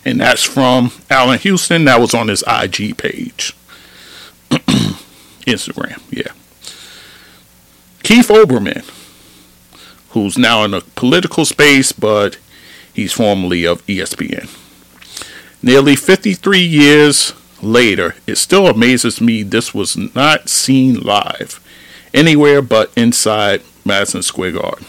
And 0.05 0.21
that's 0.21 0.45
from 0.45 0.93
Allan 1.11 1.39
Houston. 1.41 1.85
That 1.85 2.01
was 2.01 2.15
on 2.15 2.29
his 2.29 2.45
IG 2.47 2.97
page. 2.97 3.55
Instagram, 5.47 6.01
yeah. 6.11 6.33
Keith 8.03 8.29
Olbermann, 8.29 8.85
who's 10.11 10.39
now 10.39 10.65
in 10.65 10.75
a 10.75 10.81
political 10.81 11.45
space, 11.45 11.93
but 11.93 12.39
he's 12.93 13.13
formerly 13.13 13.65
of 13.67 13.85
ESPN. 13.87 14.49
Nearly 15.63 15.97
53 15.97 16.61
years 16.61 17.33
later, 17.63 18.15
it 18.27 18.37
still 18.37 18.67
amazes 18.67 19.21
me 19.21 19.43
this 19.43 19.75
was 19.75 19.97
not 20.15 20.49
seen 20.49 21.01
live 21.01 21.61
anywhere 22.15 22.63
but 22.63 22.93
inside 22.97 23.63
Madison 23.85 24.23
Square 24.23 24.53
Garden. 24.53 24.87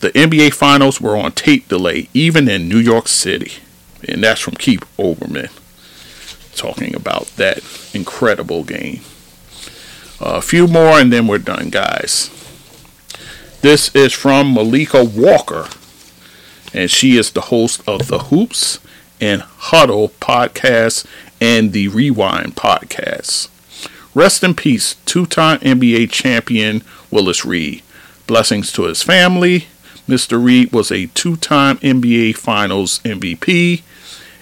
The 0.00 0.10
NBA 0.10 0.52
Finals 0.52 1.00
were 1.00 1.16
on 1.16 1.32
tape 1.32 1.68
delay, 1.68 2.08
even 2.12 2.48
in 2.48 2.68
New 2.68 2.78
York 2.78 3.08
City. 3.08 3.62
And 4.06 4.22
that's 4.22 4.40
from 4.40 4.54
Keith 4.54 4.84
Olbermann, 4.98 5.50
talking 6.54 6.94
about 6.94 7.28
that 7.36 7.62
incredible 7.94 8.64
game. 8.64 9.00
A 10.20 10.42
few 10.42 10.66
more 10.66 11.00
and 11.00 11.12
then 11.12 11.26
we're 11.26 11.38
done, 11.38 11.70
guys. 11.70 12.30
This 13.64 13.88
is 13.94 14.12
from 14.12 14.52
Malika 14.52 15.02
Walker, 15.02 15.70
and 16.74 16.90
she 16.90 17.16
is 17.16 17.30
the 17.30 17.40
host 17.48 17.80
of 17.88 18.08
the 18.08 18.24
Hoops 18.24 18.78
and 19.22 19.40
Huddle 19.40 20.10
podcast 20.20 21.06
and 21.40 21.72
the 21.72 21.88
Rewind 21.88 22.56
podcast. 22.56 23.48
Rest 24.14 24.44
in 24.44 24.52
peace, 24.52 24.96
two 25.06 25.24
time 25.24 25.60
NBA 25.60 26.10
champion 26.10 26.82
Willis 27.10 27.46
Reed. 27.46 27.82
Blessings 28.26 28.70
to 28.72 28.82
his 28.82 29.02
family. 29.02 29.60
Mr. 30.06 30.44
Reed 30.44 30.70
was 30.70 30.92
a 30.92 31.06
two 31.14 31.36
time 31.38 31.78
NBA 31.78 32.36
Finals 32.36 32.98
MVP, 32.98 33.80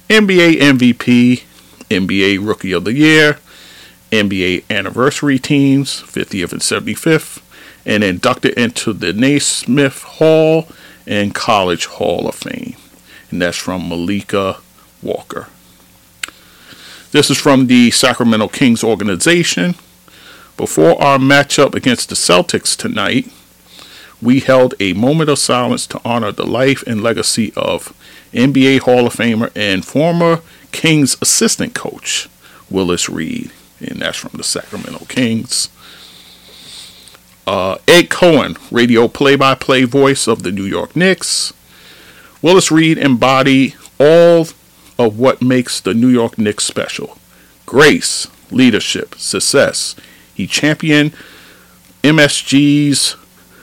NBA 0.09 0.55
MVP, 0.57 1.45
NBA 1.89 2.45
Rookie 2.45 2.73
of 2.73 2.83
the 2.83 2.95
Year, 2.95 3.39
NBA 4.11 4.65
Anniversary 4.69 5.39
Teams, 5.39 6.03
50th 6.03 6.51
and 6.51 6.61
75th, 6.61 7.41
and 7.85 8.05
inducted 8.05 8.55
into 8.55 8.93
the 8.93 9.13
Naismith 9.13 10.03
Hall 10.03 10.69
and 11.07 11.35
College 11.35 11.87
Hall 11.87 12.29
of 12.29 12.35
Fame. 12.35 12.77
And 13.31 13.43
that's 13.43 13.57
from 13.57 13.89
Malika 13.89 14.59
Walker. 15.03 15.49
This 17.11 17.31
is 17.31 17.39
from 17.39 17.67
the 17.67 17.91
Sacramento 17.91 18.49
Kings 18.49 18.83
organization. 18.85 19.75
Before 20.57 21.01
our 21.03 21.19
matchup 21.19 21.75
against 21.75 22.09
the 22.09 22.15
Celtics 22.15 22.77
tonight, 22.77 23.31
we 24.21 24.41
held 24.41 24.75
a 24.79 24.93
moment 24.93 25.29
of 25.29 25.39
silence 25.39 25.87
to 25.89 26.01
honor 26.05 26.31
the 26.31 26.47
life 26.47 26.85
and 26.87 27.03
legacy 27.03 27.53
of 27.57 27.93
NBA 28.33 28.81
Hall 28.81 29.07
of 29.07 29.15
Famer 29.15 29.51
and 29.57 29.85
former 29.85 30.41
Kings 30.71 31.17
assistant 31.21 31.75
coach, 31.75 32.29
Willis 32.71 33.09
Reed. 33.09 33.51
And 33.81 34.01
that's 34.01 34.19
from 34.19 34.31
the 34.35 34.45
Sacramento 34.45 35.05
Kings. 35.07 35.69
Uh, 37.47 37.77
Ed 37.89 38.09
Cohen, 38.09 38.57
radio 38.71 39.09
play 39.09 39.37
by 39.37 39.55
play 39.55 39.85
voice 39.85 40.29
of 40.29 40.43
the 40.43 40.53
New 40.53 40.65
York 40.65 40.95
Knicks. 40.95 41.53
Willis 42.41 42.71
Reed 42.71 42.99
embodied 42.99 43.75
all 43.99 44.47
of 44.99 45.19
what 45.19 45.43
makes 45.43 45.81
the 45.81 45.95
New 45.95 46.09
York 46.09 46.39
Knicks 46.39 46.65
special 46.65 47.19
grace, 47.67 48.27
leadership, 48.51 49.15
success. 49.15 49.97
He 50.35 50.47
championed 50.47 51.15
MSG's 52.03 53.17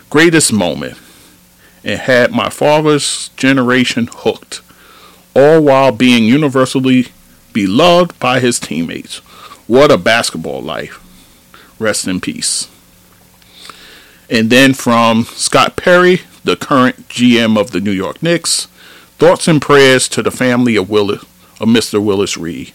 greatest 0.10 0.52
moment 0.52 0.98
and 1.84 2.00
had 2.00 2.32
my 2.32 2.50
father's 2.50 3.30
generation 3.38 4.10
hooked, 4.12 4.62
all 5.36 5.62
while 5.62 5.92
being 5.92 6.24
universally 6.24 7.08
beloved 7.54 8.18
by 8.20 8.40
his 8.40 8.60
teammates. 8.60 9.18
What 9.68 9.92
a 9.92 9.98
basketball 9.98 10.62
life. 10.62 11.06
Rest 11.80 12.08
in 12.08 12.20
peace. 12.20 12.68
And 14.30 14.50
then 14.50 14.74
from 14.74 15.24
Scott 15.24 15.76
Perry, 15.76 16.22
the 16.44 16.56
current 16.56 17.08
GM 17.10 17.60
of 17.60 17.72
the 17.72 17.82
New 17.82 17.92
York 17.92 18.22
Knicks, 18.22 18.66
thoughts 19.18 19.48
and 19.48 19.62
prayers 19.62 20.08
to 20.10 20.22
the 20.22 20.32
family 20.32 20.76
of 20.76 20.90
of 20.90 21.68
Mr. 21.68 22.04
Willis 22.04 22.38
Reed, 22.38 22.72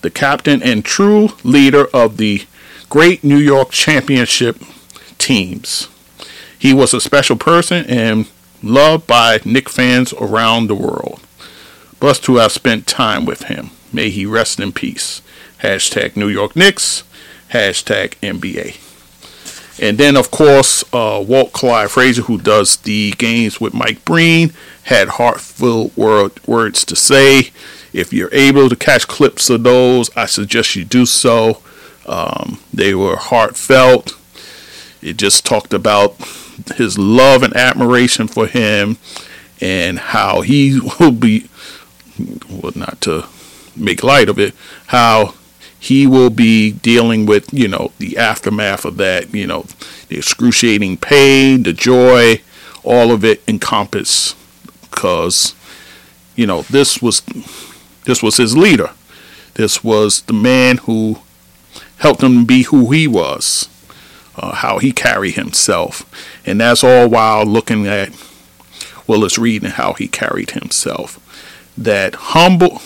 the 0.00 0.10
captain 0.10 0.62
and 0.62 0.84
true 0.84 1.30
leader 1.42 1.86
of 1.92 2.16
the 2.16 2.46
great 2.88 3.24
New 3.24 3.36
York 3.36 3.70
championship 3.70 4.56
teams. 5.18 5.88
He 6.58 6.72
was 6.72 6.94
a 6.94 7.00
special 7.00 7.36
person 7.36 7.84
and 7.86 8.28
loved 8.62 9.06
by 9.06 9.40
Knick 9.44 9.68
fans 9.68 10.12
around 10.14 10.66
the 10.66 10.74
world. 10.74 11.20
Blessed 12.00 12.24
to 12.24 12.36
have 12.36 12.52
spent 12.52 12.86
time 12.86 13.24
with 13.24 13.44
him. 13.44 13.70
May 13.92 14.10
he 14.10 14.26
rest 14.26 14.60
in 14.60 14.72
peace. 14.72 15.22
Hashtag 15.62 16.16
New 16.16 16.28
York 16.28 16.56
Knicks. 16.56 17.02
Hashtag 17.50 18.14
NBA. 18.22 18.83
And 19.80 19.98
then, 19.98 20.16
of 20.16 20.30
course, 20.30 20.84
uh, 20.92 21.22
Walt 21.26 21.52
Clyde 21.52 21.90
Frazier, 21.90 22.22
who 22.22 22.38
does 22.38 22.76
the 22.76 23.12
games 23.12 23.60
with 23.60 23.74
Mike 23.74 24.04
Breen, 24.04 24.52
had 24.84 25.08
heartfelt 25.08 25.96
word, 25.96 26.32
words 26.46 26.84
to 26.86 26.96
say. 26.96 27.50
If 27.92 28.12
you're 28.12 28.32
able 28.32 28.68
to 28.68 28.76
catch 28.76 29.08
clips 29.08 29.50
of 29.50 29.62
those, 29.62 30.10
I 30.16 30.26
suggest 30.26 30.76
you 30.76 30.84
do 30.84 31.06
so. 31.06 31.60
Um, 32.06 32.60
they 32.72 32.94
were 32.94 33.16
heartfelt. 33.16 34.16
It 35.02 35.16
just 35.16 35.44
talked 35.44 35.74
about 35.74 36.16
his 36.76 36.98
love 36.98 37.42
and 37.42 37.54
admiration 37.56 38.28
for 38.28 38.46
him 38.46 38.98
and 39.60 39.98
how 39.98 40.42
he 40.42 40.80
will 41.00 41.12
be, 41.12 41.48
well, 42.48 42.72
not 42.74 43.00
to 43.02 43.26
make 43.76 44.02
light 44.02 44.28
of 44.28 44.38
it, 44.38 44.54
how 44.86 45.34
he 45.84 46.06
will 46.06 46.30
be 46.30 46.72
dealing 46.72 47.26
with, 47.26 47.52
you 47.52 47.68
know, 47.68 47.92
the 47.98 48.16
aftermath 48.16 48.86
of 48.86 48.96
that, 48.96 49.34
you 49.34 49.46
know, 49.46 49.66
the 50.08 50.16
excruciating 50.16 50.96
pain, 50.96 51.62
the 51.62 51.74
joy, 51.74 52.40
all 52.82 53.12
of 53.12 53.22
it 53.22 53.42
encompassed 53.46 54.34
because, 54.80 55.54
you 56.36 56.46
know, 56.46 56.62
this 56.62 57.02
was 57.02 57.20
this 58.06 58.22
was 58.22 58.38
his 58.38 58.56
leader. 58.56 58.92
This 59.54 59.84
was 59.84 60.22
the 60.22 60.32
man 60.32 60.78
who 60.78 61.18
helped 61.98 62.22
him 62.22 62.46
be 62.46 62.62
who 62.62 62.90
he 62.90 63.06
was, 63.06 63.68
uh, 64.36 64.54
how 64.54 64.78
he 64.78 64.90
carried 64.90 65.34
himself. 65.34 66.10
And 66.46 66.62
that's 66.62 66.82
all 66.82 67.10
while 67.10 67.44
looking 67.44 67.86
at 67.86 68.08
Willis 69.06 69.36
Reed 69.36 69.62
and 69.62 69.74
how 69.74 69.92
he 69.92 70.08
carried 70.08 70.52
himself. 70.52 71.20
That 71.76 72.14
humble 72.14 72.80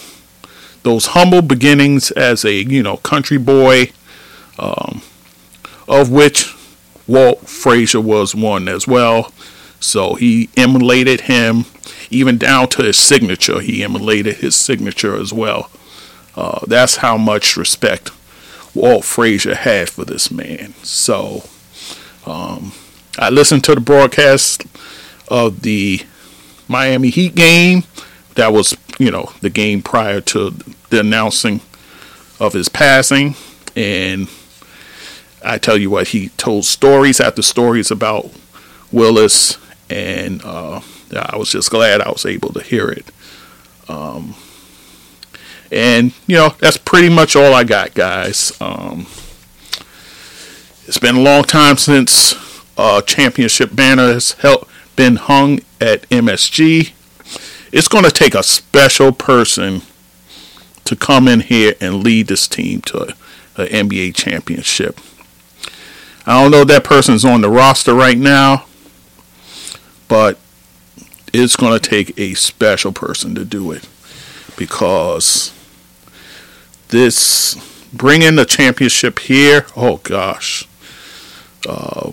those 0.89 1.09
humble 1.09 1.43
beginnings 1.43 2.11
as 2.13 2.47
a 2.47 2.55
you 2.55 2.83
know 2.83 2.97
country 2.97 3.37
boy, 3.37 3.93
um, 4.59 5.03
of 5.87 6.11
which 6.11 6.55
Walt 7.07 7.47
Frazier 7.47 8.01
was 8.01 8.35
one 8.35 8.69
as 8.69 8.89
well. 8.89 9.31
So 9.81 10.15
he 10.15 10.49
emulated 10.57 11.23
him, 11.23 11.67
even 12.11 12.39
down 12.39 12.69
to 12.71 12.83
his 12.83 12.97
signature. 12.97 13.61
He 13.61 13.85
emulated 13.85 14.37
his 14.37 14.57
signature 14.57 15.15
as 15.15 15.31
well. 15.31 15.71
Uh, 16.35 16.61
that's 16.67 16.97
how 16.97 17.19
much 17.19 17.59
respect 17.59 18.11
Walt 18.75 19.05
Frazier 19.05 19.57
had 19.57 19.91
for 19.91 20.07
this 20.07 20.31
man. 20.31 20.73
So 20.83 21.45
um, 22.25 22.73
I 23.19 23.29
listened 23.29 23.63
to 23.65 23.75
the 23.75 23.81
broadcast 23.83 24.65
of 25.29 25.61
the 25.61 26.01
Miami 26.67 27.11
Heat 27.11 27.35
game. 27.35 27.85
That 28.37 28.55
was, 28.55 28.75
you 28.99 29.11
know, 29.11 29.33
the 29.41 29.51
game 29.51 29.83
prior 29.83 30.21
to 30.21 30.51
the 30.91 31.01
announcing 31.01 31.61
of 32.41 32.53
his 32.53 32.69
passing. 32.69 33.35
And 33.77 34.29
I 35.45 35.59
tell 35.59 35.77
you 35.77 35.91
what, 35.91 36.09
he 36.09 36.31
told 36.31 36.65
stories 36.65 37.21
after 37.21 37.43
stories 37.43 37.91
about 37.91 38.31
Willis, 38.91 39.57
and 39.89 40.43
uh, 40.45 40.81
I 41.15 41.37
was 41.37 41.51
just 41.51 41.71
glad 41.71 42.01
I 42.01 42.11
was 42.11 42.27
able 42.27 42.53
to 42.55 42.61
hear 42.63 42.89
it. 42.89 43.07
Um, 43.89 44.35
and 45.71 46.13
you 46.27 46.37
know, 46.37 46.55
that's 46.59 46.77
pretty 46.79 47.09
much 47.09 47.37
all 47.37 47.55
I 47.55 47.65
got, 47.65 47.95
guys. 47.95 48.53
Um, 48.61 49.07
It's 50.87 50.99
been 50.99 51.17
a 51.17 51.21
long 51.21 51.45
time 51.45 51.77
since 51.77 52.35
a 52.79 53.03
championship 53.07 53.75
banner 53.77 54.13
has 54.15 54.33
held, 54.33 54.67
been 54.97 55.17
hung 55.17 55.61
at 55.81 56.09
MSG. 56.09 56.93
It's 57.73 57.89
going 57.89 58.05
to 58.05 58.11
take 58.11 58.35
a 58.35 58.43
special 58.43 59.13
person 59.13 59.83
to 60.85 60.97
come 60.97 61.29
in 61.29 61.41
here 61.41 61.75
and 61.81 62.03
lead 62.03 62.29
this 62.29 62.49
team 62.49 62.81
to 62.83 63.15
an 63.57 63.67
NBA 63.67 64.15
championship. 64.15 64.99
I 66.27 66.43
don't 66.43 66.51
know 66.51 66.63
if 66.63 66.69
that 66.69 66.85
person's 66.85 67.25
on 67.25 67.41
the 67.41 67.51
roster 67.51 67.95
right 67.95 68.19
now, 68.19 68.67
but 70.09 70.39
it's 71.33 71.57
going 71.57 71.79
to 71.79 71.89
take 71.89 72.19
a 72.19 72.35
special 72.35 72.93
person 72.93 73.35
to 73.35 73.45
do 73.45 73.73
it 73.73 73.87
because 74.57 75.53
this 76.89 77.55
bringing 77.93 78.37
the 78.37 78.45
championship 78.45 79.19
here, 79.21 79.67
oh 79.77 79.99
gosh, 79.99 80.67
uh, 81.69 82.11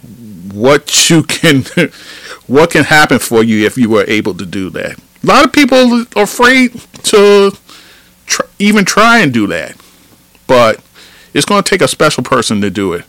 what 0.53 1.09
you 1.09 1.23
can, 1.23 1.63
what 2.47 2.71
can 2.71 2.83
happen 2.83 3.19
for 3.19 3.43
you 3.43 3.65
if 3.65 3.77
you 3.77 3.89
were 3.89 4.05
able 4.07 4.33
to 4.33 4.45
do 4.45 4.69
that? 4.71 4.99
A 5.25 5.27
lot 5.27 5.43
of 5.43 5.51
people 5.51 6.05
are 6.15 6.23
afraid 6.23 6.79
to 7.05 7.51
tr- 8.27 8.43
even 8.59 8.85
try 8.85 9.21
and 9.21 9.33
do 9.33 9.47
that, 9.47 9.75
but 10.45 10.83
it's 11.33 11.45
going 11.45 11.63
to 11.63 11.67
take 11.67 11.81
a 11.81 11.87
special 11.87 12.23
person 12.23 12.61
to 12.61 12.69
do 12.69 12.93
it. 12.93 13.05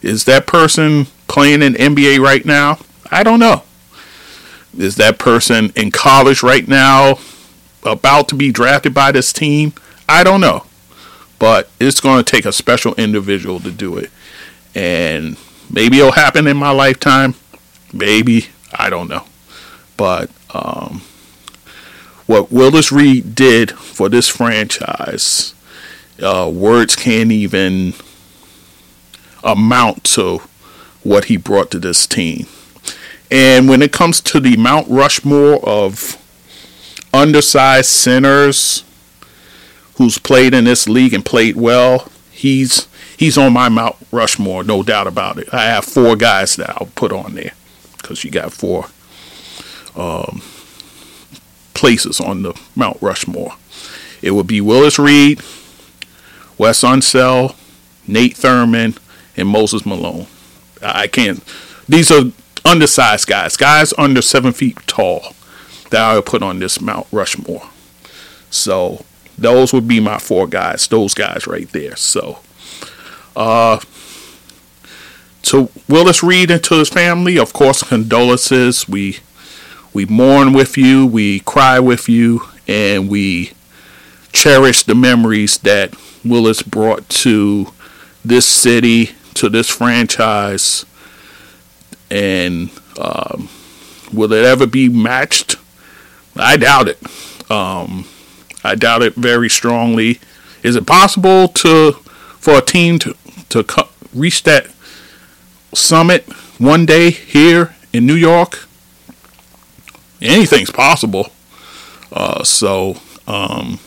Is 0.00 0.26
that 0.26 0.46
person 0.46 1.06
playing 1.26 1.62
in 1.62 1.74
NBA 1.74 2.20
right 2.20 2.44
now? 2.44 2.78
I 3.10 3.24
don't 3.24 3.40
know. 3.40 3.64
Is 4.78 4.94
that 4.96 5.18
person 5.18 5.72
in 5.74 5.90
college 5.90 6.40
right 6.44 6.68
now 6.68 7.18
about 7.82 8.28
to 8.28 8.36
be 8.36 8.52
drafted 8.52 8.94
by 8.94 9.10
this 9.10 9.32
team? 9.32 9.72
I 10.08 10.22
don't 10.22 10.40
know. 10.40 10.66
But 11.40 11.68
it's 11.80 11.98
going 11.98 12.22
to 12.22 12.30
take 12.30 12.44
a 12.44 12.52
special 12.52 12.94
individual 12.94 13.58
to 13.58 13.72
do 13.72 13.96
it. 13.96 14.10
And 14.76 15.36
maybe 15.68 15.98
it'll 15.98 16.12
happen 16.12 16.46
in 16.46 16.56
my 16.56 16.70
lifetime. 16.70 17.34
Maybe. 17.92 18.46
I 18.72 18.88
don't 18.88 19.08
know. 19.08 19.24
But 19.96 20.30
um, 20.54 21.02
what 22.26 22.50
Willis 22.50 22.90
Reed 22.90 23.34
did 23.34 23.70
for 23.72 24.08
this 24.08 24.28
franchise, 24.28 25.54
uh, 26.22 26.50
words 26.52 26.96
can't 26.96 27.32
even 27.32 27.94
amount 29.44 30.04
to 30.04 30.38
what 31.02 31.26
he 31.26 31.36
brought 31.36 31.70
to 31.70 31.78
this 31.78 32.06
team. 32.06 32.46
And 33.30 33.68
when 33.68 33.82
it 33.82 33.92
comes 33.92 34.20
to 34.22 34.40
the 34.40 34.56
Mount 34.56 34.88
Rushmore 34.88 35.64
of 35.66 36.20
undersized 37.12 37.88
centers 37.88 38.84
who's 39.96 40.18
played 40.18 40.52
in 40.52 40.64
this 40.64 40.88
league 40.88 41.14
and 41.14 41.24
played 41.24 41.56
well, 41.56 42.10
he's 42.30 42.88
he's 43.16 43.38
on 43.38 43.52
my 43.52 43.68
Mount 43.68 43.96
Rushmore, 44.10 44.62
no 44.62 44.82
doubt 44.82 45.06
about 45.06 45.38
it. 45.38 45.52
I 45.52 45.64
have 45.64 45.84
four 45.84 46.16
guys 46.16 46.56
that 46.56 46.70
I'll 46.70 46.90
put 46.94 47.12
on 47.12 47.34
there 47.34 47.52
because 47.98 48.24
you 48.24 48.30
got 48.30 48.52
four 48.52 48.86
um, 49.96 50.42
places 51.76 52.20
on 52.20 52.42
the 52.42 52.60
Mount 52.74 53.00
Rushmore. 53.00 53.54
It 54.22 54.32
would 54.32 54.46
be 54.46 54.60
Willis 54.60 54.98
Reed, 54.98 55.40
Wes 56.58 56.82
Unseld, 56.82 57.54
Nate 58.08 58.34
Thurmond, 58.34 58.98
and 59.36 59.48
Moses 59.48 59.84
Malone. 59.86 60.26
I 60.82 61.06
can't. 61.06 61.42
These 61.88 62.10
are 62.10 62.32
undersized 62.64 63.28
guys, 63.28 63.56
guys 63.56 63.94
under 63.96 64.22
seven 64.22 64.52
feet 64.52 64.78
tall, 64.86 65.34
that 65.90 66.02
I 66.02 66.16
would 66.16 66.26
put 66.26 66.42
on 66.42 66.58
this 66.58 66.80
Mount 66.80 67.06
Rushmore. 67.12 67.68
So 68.50 69.04
those 69.38 69.72
would 69.72 69.86
be 69.86 70.00
my 70.00 70.18
four 70.18 70.46
guys, 70.46 70.88
those 70.88 71.14
guys 71.14 71.46
right 71.46 71.70
there. 71.70 71.96
So, 71.96 72.38
uh, 73.36 73.80
to 75.42 75.68
Willis 75.88 76.22
Reed 76.22 76.50
and 76.50 76.64
to 76.64 76.78
his 76.78 76.88
family, 76.88 77.38
of 77.38 77.52
course, 77.52 77.82
condolences. 77.82 78.88
We 78.88 79.18
we 79.96 80.04
mourn 80.04 80.52
with 80.52 80.76
you, 80.76 81.06
we 81.06 81.40
cry 81.40 81.80
with 81.80 82.06
you, 82.06 82.42
and 82.68 83.08
we 83.08 83.52
cherish 84.30 84.82
the 84.82 84.94
memories 84.94 85.56
that 85.60 85.94
Willis 86.22 86.60
brought 86.60 87.08
to 87.08 87.72
this 88.22 88.44
city, 88.44 89.12
to 89.32 89.48
this 89.48 89.70
franchise, 89.70 90.84
and 92.10 92.68
um, 93.00 93.48
will 94.12 94.34
it 94.34 94.44
ever 94.44 94.66
be 94.66 94.90
matched? 94.90 95.56
I 96.36 96.58
doubt 96.58 96.88
it. 96.88 96.98
Um, 97.50 98.06
I 98.62 98.74
doubt 98.74 99.00
it 99.00 99.14
very 99.14 99.48
strongly. 99.48 100.20
Is 100.62 100.76
it 100.76 100.86
possible 100.86 101.48
to 101.48 101.92
for 102.38 102.58
a 102.58 102.60
team 102.60 102.98
to 102.98 103.16
to 103.48 103.64
co- 103.64 103.88
reach 104.12 104.42
that 104.42 104.66
summit 105.72 106.30
one 106.58 106.84
day 106.84 107.12
here 107.12 107.74
in 107.94 108.04
New 108.04 108.12
York? 108.14 108.65
Anything's 110.20 110.70
possible. 110.70 111.30
Uh, 112.12 112.42
so 112.44 112.96
um, 113.26 113.78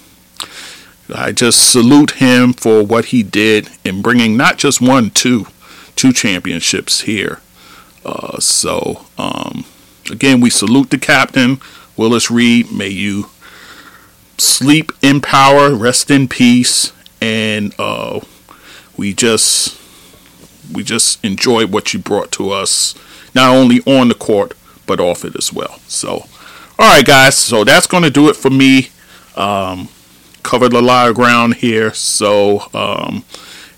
I 1.14 1.32
just 1.32 1.72
salute 1.72 2.12
him 2.12 2.54
for 2.54 2.84
what 2.84 3.06
he 3.06 3.24
did 3.24 3.70
in 3.84 4.02
bringing 4.02 4.38
not 4.38 4.58
just 4.58 4.82
one, 4.82 5.10
two, 5.10 5.48
two 5.96 6.14
championships 6.14 7.02
here. 7.02 7.42
Uh, 8.06 8.40
so, 8.40 9.06
um, 9.18 9.66
again, 10.12 10.40
we 10.40 10.50
salute 10.50 10.90
the 10.90 10.98
captain, 10.98 11.60
Willis 11.98 12.30
Reed. 12.30 12.72
May 12.72 12.90
you 12.90 13.30
sleep 14.38 14.92
in 15.02 15.22
power, 15.22 15.76
rest 15.76 16.10
in 16.10 16.28
peace, 16.28 16.94
and 17.22 17.74
uh, 17.78 18.22
we 18.96 19.14
just 19.14 19.78
we 20.72 20.84
just 20.84 21.24
enjoy 21.26 21.66
what 21.66 21.94
you 21.94 22.00
brought 22.00 22.32
to 22.34 22.52
us, 22.52 22.94
not 23.34 23.50
only 23.50 23.82
on 23.82 24.08
the 24.08 24.14
court 24.16 24.54
but 24.90 25.00
off 25.00 25.24
it 25.24 25.36
as 25.38 25.54
well. 25.54 25.80
So, 25.88 26.26
all 26.80 26.96
right, 26.96 27.06
guys. 27.06 27.38
So 27.38 27.64
that's 27.64 27.86
going 27.86 28.02
to 28.02 28.10
do 28.10 28.28
it 28.28 28.36
for 28.36 28.50
me. 28.50 28.90
Um, 29.36 29.88
covered 30.42 30.74
a 30.74 30.82
lot 30.82 31.10
of 31.10 31.16
ground 31.16 31.56
here, 31.56 31.94
so 31.94 32.64
um, 32.74 33.24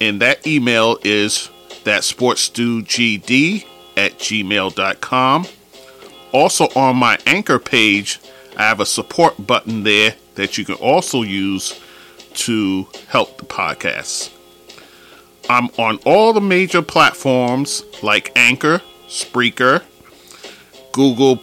and 0.00 0.20
that 0.20 0.46
email 0.46 0.98
is 1.02 1.50
thatsportsdudegd 1.84 3.66
at 3.96 4.18
gmail.com. 4.18 5.46
Also, 6.32 6.68
on 6.76 6.96
my 6.96 7.18
anchor 7.26 7.58
page, 7.58 8.20
I 8.56 8.62
have 8.62 8.80
a 8.80 8.86
support 8.86 9.46
button 9.46 9.82
there 9.82 10.14
that 10.36 10.58
you 10.58 10.64
can 10.64 10.76
also 10.76 11.22
use 11.22 11.80
to 12.34 12.86
help 13.08 13.38
the 13.38 13.44
podcast. 13.44 14.30
I'm 15.48 15.68
on 15.78 15.98
all 16.04 16.32
the 16.32 16.40
major 16.40 16.82
platforms 16.82 17.82
like 18.02 18.30
Anchor, 18.36 18.80
Spreaker, 19.08 19.82
Google 20.92 21.42